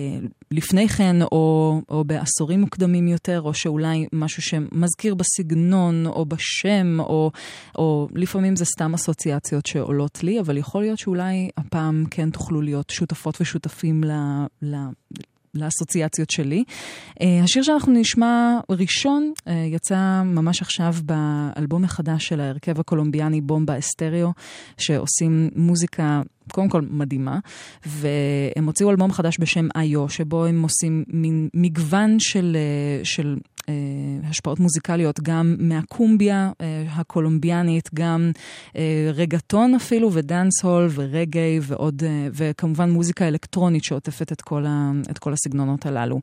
[0.51, 7.31] לפני כן, או, או בעשורים מוקדמים יותר, או שאולי משהו שמזכיר בסגנון, או בשם, או,
[7.79, 12.91] או לפעמים זה סתם אסוציאציות שעולות לי, אבל יכול להיות שאולי הפעם כן תוכלו להיות
[12.91, 14.13] שותפות ושותפים ל...
[14.63, 14.77] ל
[15.59, 16.65] לאסוציאציות שלי.
[17.11, 23.79] Uh, השיר שאנחנו נשמע ראשון uh, יצא ממש עכשיו באלבום החדש של ההרכב הקולומביאני בומבה
[23.79, 24.33] אסטריאו,
[24.79, 27.39] שעושים מוזיקה קודם כל מדהימה,
[27.87, 33.37] והם הוציאו אלבום חדש בשם איו, שבו הם עושים מין מגוון של, אה, של
[34.25, 38.31] השפעות מוזיקליות, גם מהקומביה אה, הקולומביאנית, גם
[38.77, 44.91] אה, רגטון אפילו, ודאנס הול, ורגי, ועוד, אה, וכמובן מוזיקה אלקטרונית שעוטפת את כל, ה,
[45.11, 46.21] את כל הסגנונות הללו.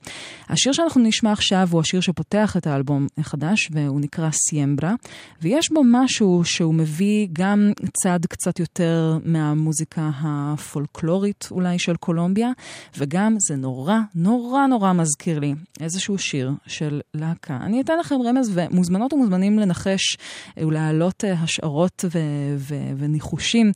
[0.50, 4.94] השיר שאנחנו נשמע עכשיו הוא השיר שפותח את האלבום החדש, והוא נקרא סיימברה,
[5.42, 7.72] ויש בו משהו שהוא מביא גם
[8.04, 12.52] צד קצת יותר מהמוזיקה הפולקלורית אולי של קולומביה,
[12.98, 17.02] וגם זה נורא, נורא נורא מזכיר לי איזשהו שיר של
[17.34, 17.66] להקה.
[17.66, 20.18] אני אתן לכם רמז, ומוזמנות ומוזמנים לנחש
[20.58, 23.72] ולהעלות אה, השערות ו- ו- וניחושים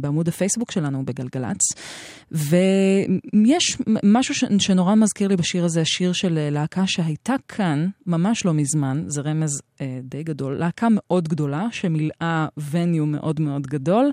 [0.00, 1.60] בעמוד הפייסבוק שלנו בגלגלצ.
[2.32, 8.44] ויש משהו ש- שנורא מזכיר לי בשיר הזה, שיר של אה, להקה שהייתה כאן ממש
[8.44, 14.10] לא מזמן, זה רמז אה, די גדול, להקה מאוד גדולה שמילאה וניו מאוד מאוד גדול.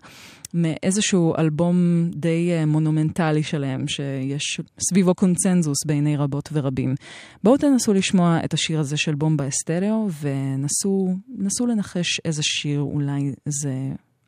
[0.54, 1.76] מאיזשהו אלבום
[2.16, 6.96] די אה, מונומנטלי שלהם, שיש סביבו קונצנזוס בעיני רבות ורבים.
[7.44, 13.74] בואו תנסו לשמוע את השיר הזה של בומבה אסטריאו, ונסו לנחש איזה שיר אולי זה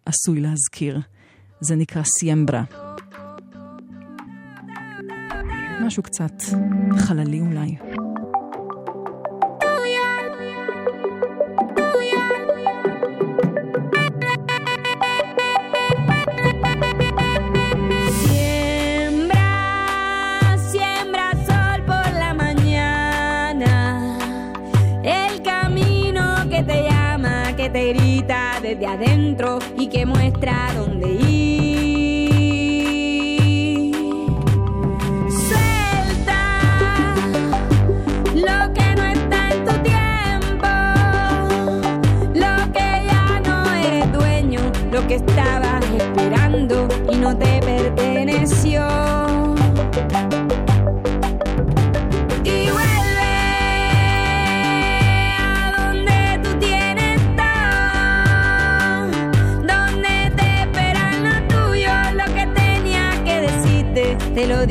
[0.06, 1.00] עשוי להזכיר.
[1.62, 2.89] זה נקרא סיימברה.
[5.89, 6.43] משהו קצת
[6.99, 7.77] חללי אולי.
[18.25, 19.49] Siembra,
[20.71, 23.73] siembra sol por la mañana.
[25.21, 31.58] El camino que te llama, que te grita desde adentro y que muestra dónde ir.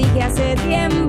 [0.09, 1.08] sigue hace tiempo.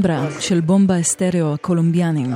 [0.00, 2.34] סמברה של בומבה אסטריאו הקולומביאנים.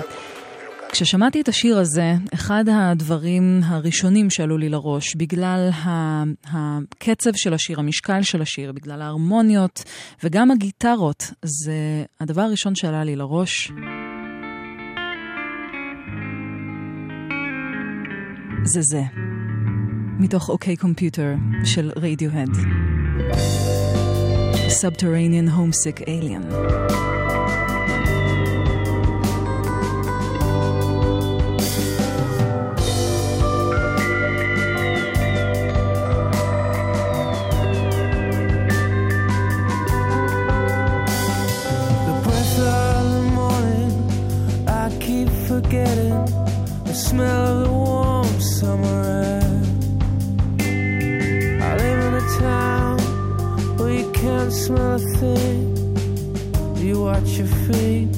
[0.93, 5.71] כששמעתי את השיר הזה, אחד הדברים הראשונים שעלו לי לראש, בגלל
[6.53, 9.85] הקצב של השיר, המשקל של השיר, בגלל ההרמוניות
[10.23, 13.73] וגם הגיטרות, זה הדבר הראשון שעלה לי לראש.
[18.65, 19.03] זה זה,
[20.19, 21.35] מתוך אוקיי קומפיוטר
[21.65, 22.51] של רדיוהד.
[24.81, 26.45] Subterranean Homesick Alien.
[54.69, 55.77] nothing.
[56.77, 58.09] You watch your feet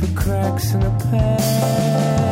[0.00, 2.23] for cracks in the past.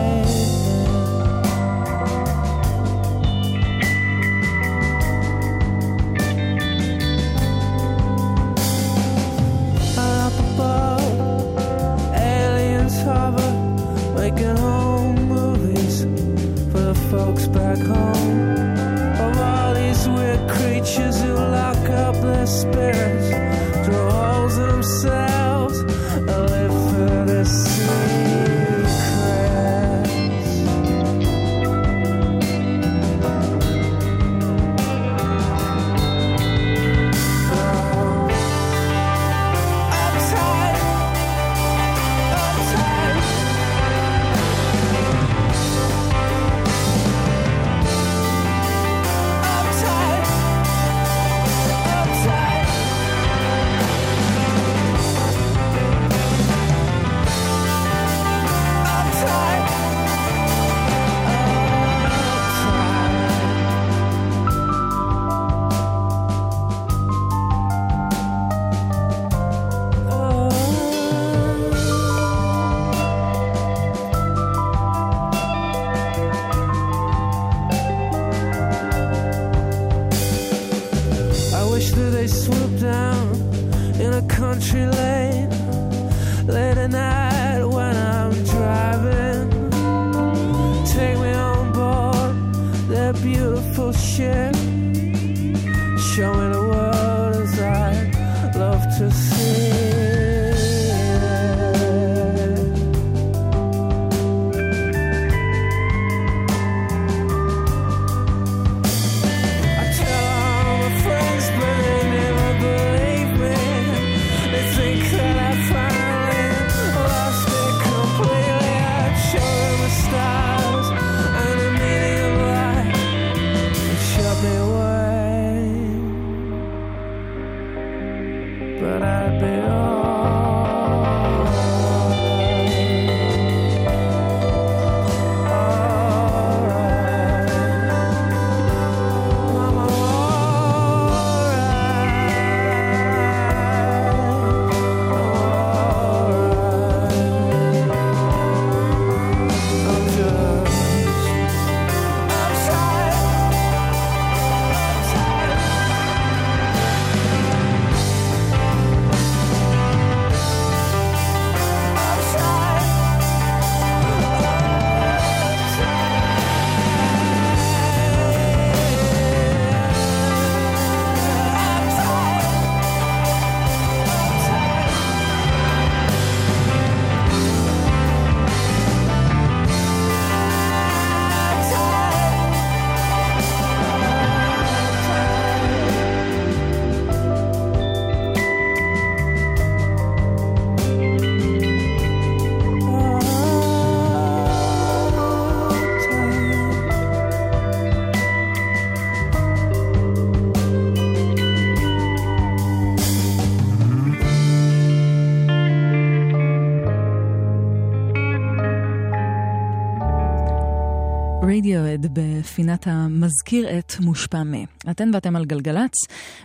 [212.13, 214.55] בפינת המזכיר את מושפע מ.
[214.91, 215.93] אתן ואתם על גלגלצ,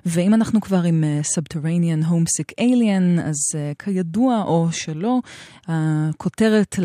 [0.06, 5.20] ואם אנחנו כבר עם אה, Subterranean Homesick Alien, אז uh, כידוע או שלא,
[5.68, 6.80] הכותרת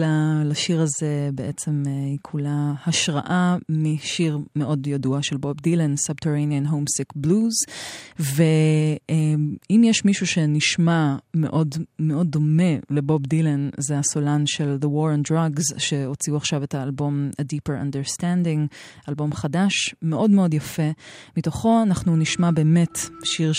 [0.44, 7.26] לשיר הזה בעצם uh, היא כולה השראה משיר מאוד ידוע של בוב דילן, Subterranean Homesick
[7.26, 7.72] Blues,
[8.18, 15.22] ואם יש מישהו שנשמע מאוד מאוד דומה לבוב דילן, זה הסולן של The War on
[15.32, 18.68] Drugs, שהוציאו עכשיו את האלבום A Deeper Understanding,
[19.08, 20.90] אלבום חדש, מאוד מאוד יפה.
[21.36, 23.52] מתוכו אנחנו נשמע באמת שיר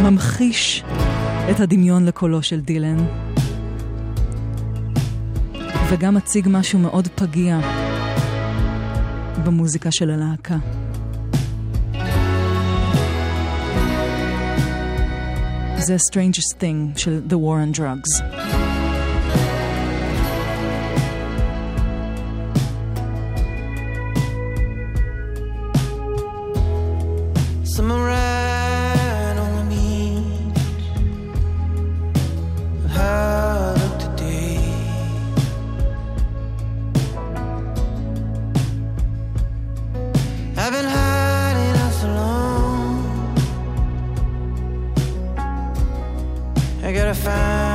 [0.00, 0.82] שממחיש
[1.50, 2.96] את הדמיון לקולו של דילן,
[5.90, 7.58] וגם מציג משהו מאוד פגיע
[9.44, 10.56] במוזיקה של הלהקה.
[15.78, 18.22] זה ה-strangest thing של The War on Drugs.
[27.76, 28.45] Summer right
[40.58, 43.38] I've been hiding out so long.
[46.82, 47.65] I gotta find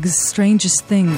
[0.00, 1.10] Drugs, Strangest Thing.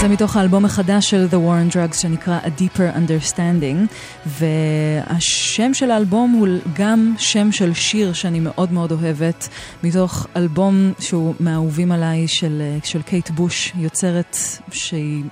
[0.00, 3.94] זה מתוך האלבום החדש של The War on Drugs שנקרא A Deeper Understanding
[4.26, 9.48] והשם של האלבום הוא גם שם של שיר שאני מאוד מאוד אוהבת
[9.82, 14.36] מתוך אלבום שהוא מהאהובים עליי של, של קייט בוש, יוצרת
[14.72, 15.24] שהיא...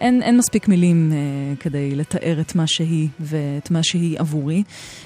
[0.00, 4.62] אין, אין מספיק מילים uh, כדי לתאר את מה שהיא ואת מה שהיא עבורי.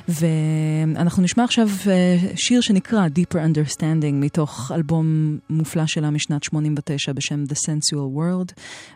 [0.08, 1.88] ואנחנו נשמע עכשיו uh,
[2.36, 8.52] שיר שנקרא Deeper Understanding מתוך אלבום מופלא שלה משנת 89 בשם The Sensual World.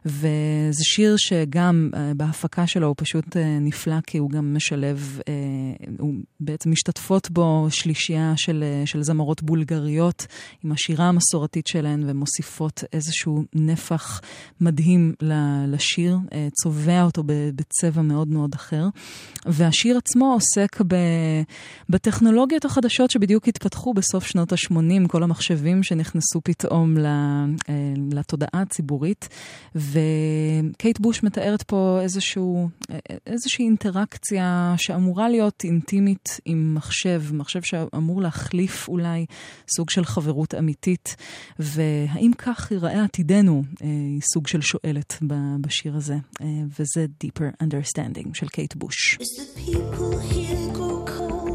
[0.06, 5.90] וזה שיר שגם uh, בהפקה שלו הוא פשוט uh, נפלא כי הוא גם משלב, uh,
[5.98, 10.26] הוא בעצם משתתפות בו שלישייה של, uh, של זמרות בולגריות
[10.64, 14.20] עם השירה המסורתית שלהן ומוסיפות איזשהו נפח
[14.60, 15.14] מדהים
[15.66, 15.87] לשיר.
[15.88, 18.84] השיר, אה, צובע אותו בצבע מאוד מאוד אחר.
[19.46, 20.94] והשיר עצמו עוסק ב,
[21.88, 27.44] בטכנולוגיות החדשות שבדיוק התפתחו בסוף שנות ה-80, כל המחשבים שנכנסו פתאום אה,
[28.12, 29.28] לתודעה הציבורית.
[29.74, 38.22] וקייט בוש מתארת פה איזשהו, אה, איזושהי אינטראקציה שאמורה להיות אינטימית עם מחשב, מחשב שאמור
[38.22, 39.26] להחליף אולי
[39.76, 41.16] סוג של חברות אמיתית.
[41.58, 43.62] והאם כך ייראה עתידנו?
[43.80, 45.18] היא סוג של שואלת
[45.60, 45.77] בשיר.
[45.78, 46.16] השיר הזה,
[46.78, 49.18] וזה Deeper Understanding של קייט בוש.
[49.18, 51.47] execute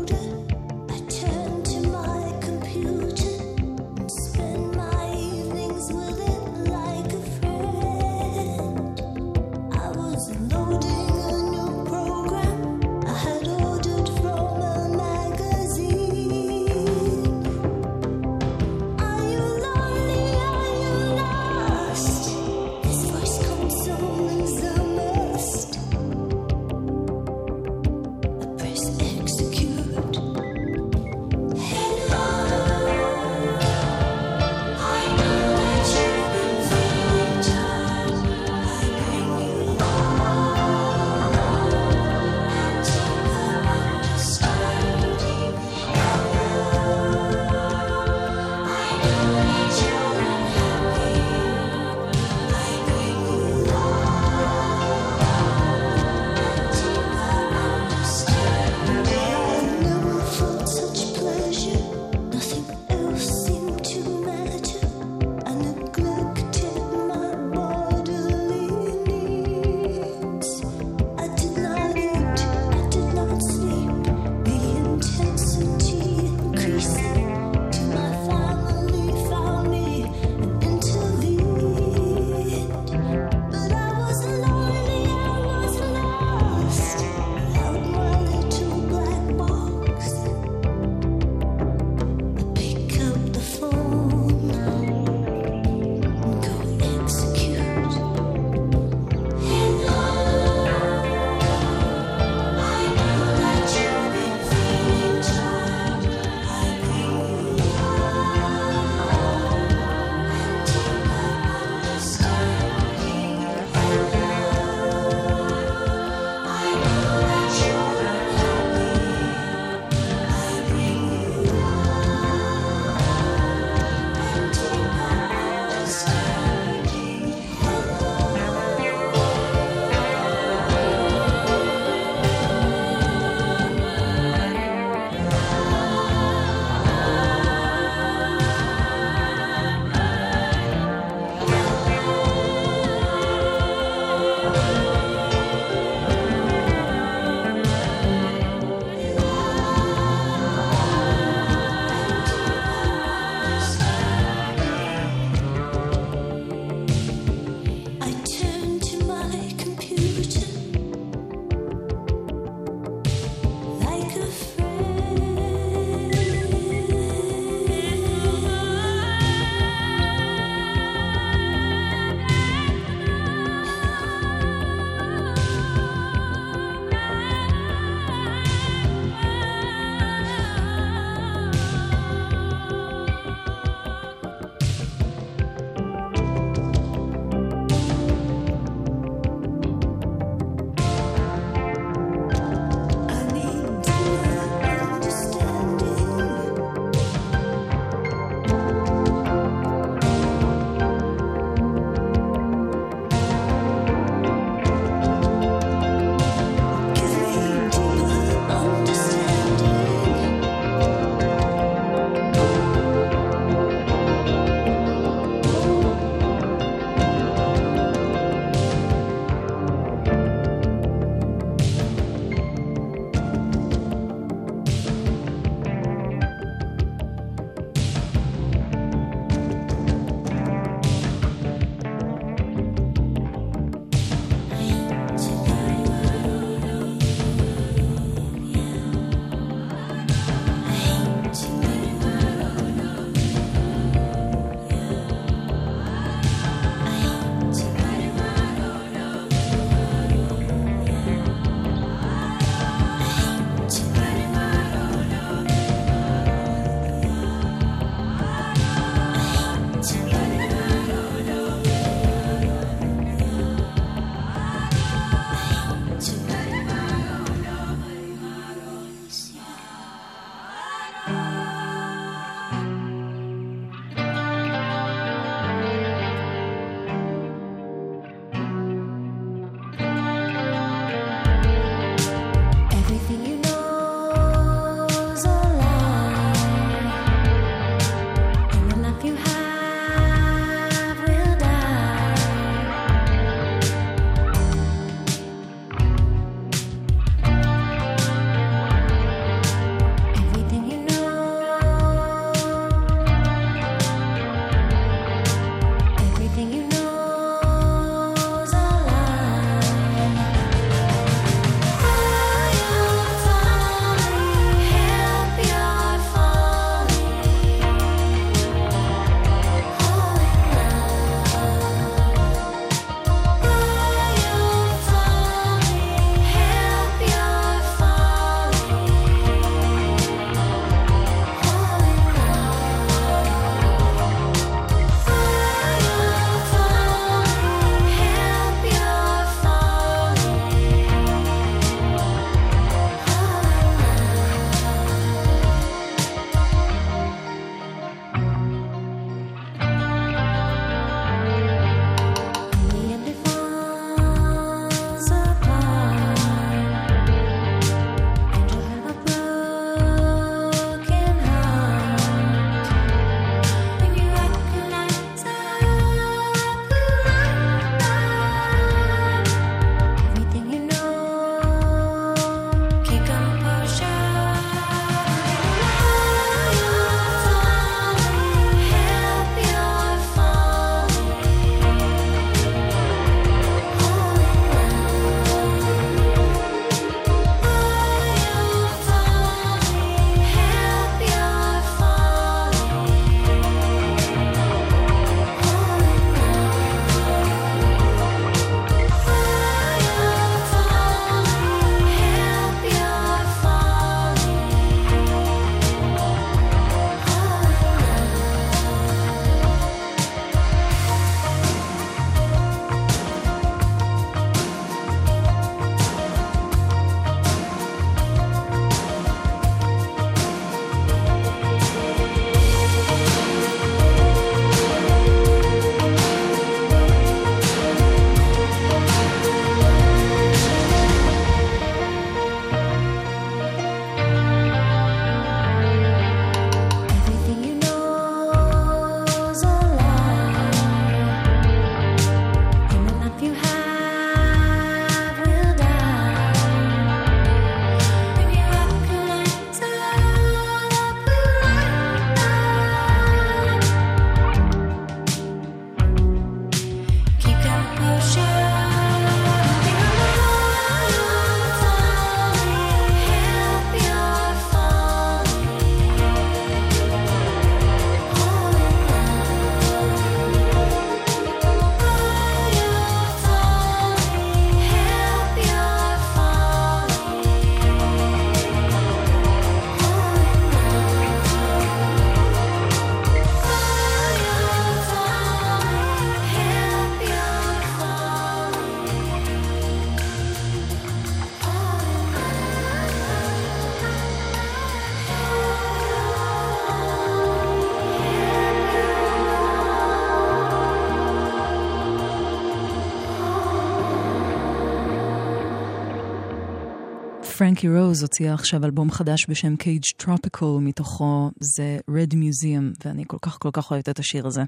[507.44, 513.18] פרנקי רוז הוציאה עכשיו אלבום חדש בשם Cage Tropical, מתוכו זה Red Museum, ואני כל
[513.22, 514.41] כך כל כך אוהבת את השיר הזה.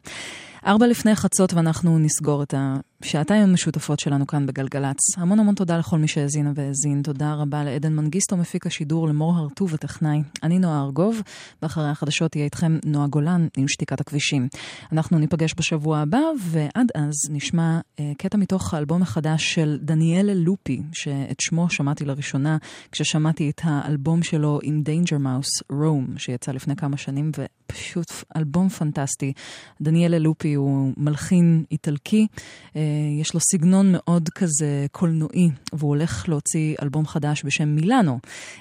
[0.68, 2.54] ארבע לפני חצות ואנחנו נסגור את
[3.02, 4.98] השעתיים המשותפות שלנו כאן בגלגלצ.
[5.18, 7.02] המון המון תודה לכל מי שהאזינה והאזין.
[7.02, 10.22] תודה רבה לעדן מנגיסטו, מפיק השידור, למור הרטוב הטכנאי.
[10.44, 11.22] אני נועה ארגוב,
[11.62, 14.48] ואחרי החדשות תהיה איתכם נועה גולן עם שתיקת הכבישים.
[14.92, 20.82] אנחנו ניפגש בשבוע הבא, ועד אז נשמע אה, קטע מתוך האלבום החדש של דניאלה לופי,
[20.94, 22.58] שאת שמו שמעתי לראשונה
[22.92, 29.34] כששמעתי את האלבום שלו עם Danger Mouse, Rome, שיצא לפני כמה שנים, ופשוט אלבום פנטסטי.
[29.82, 32.28] דניאלה לופי הוא מלחין איטלקי,
[32.76, 32.82] אה,
[33.22, 38.20] יש לו סגנון מאוד כזה קולנועי, והוא הולך להוציא אלבום חדש בשם מילאנו,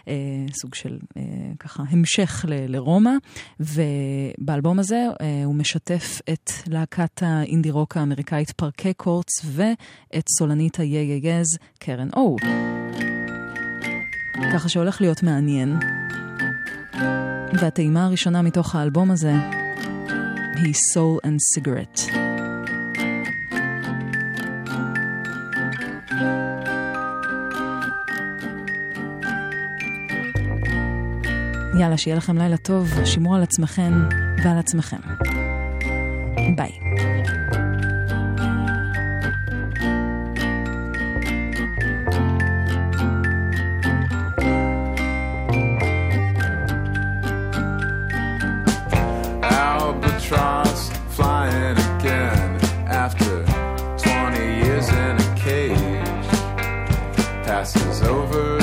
[0.09, 0.15] אה,
[0.61, 1.23] סוג של אה,
[1.59, 3.13] ככה המשך ל- לרומא,
[3.61, 5.07] ובאלבום הזה
[5.45, 11.47] הוא משתף את להקת האינדי רוק האמריקאית Parquet Courts ואת סולנית ה Yeah Yeah Yeahs,
[11.79, 12.37] קרן או.
[14.53, 15.79] ככה שהולך להיות מעניין.
[17.61, 19.33] והטעימה הראשונה מתוך האלבום הזה
[20.57, 22.15] היא Soul and Cigarette.
[31.81, 33.93] יאללה, שיהיה לכם לילה טוב, שמרו על עצמכם
[34.45, 35.01] ועל עצמכם.
[36.57, 36.71] ביי.
[57.65, 58.54] passes over.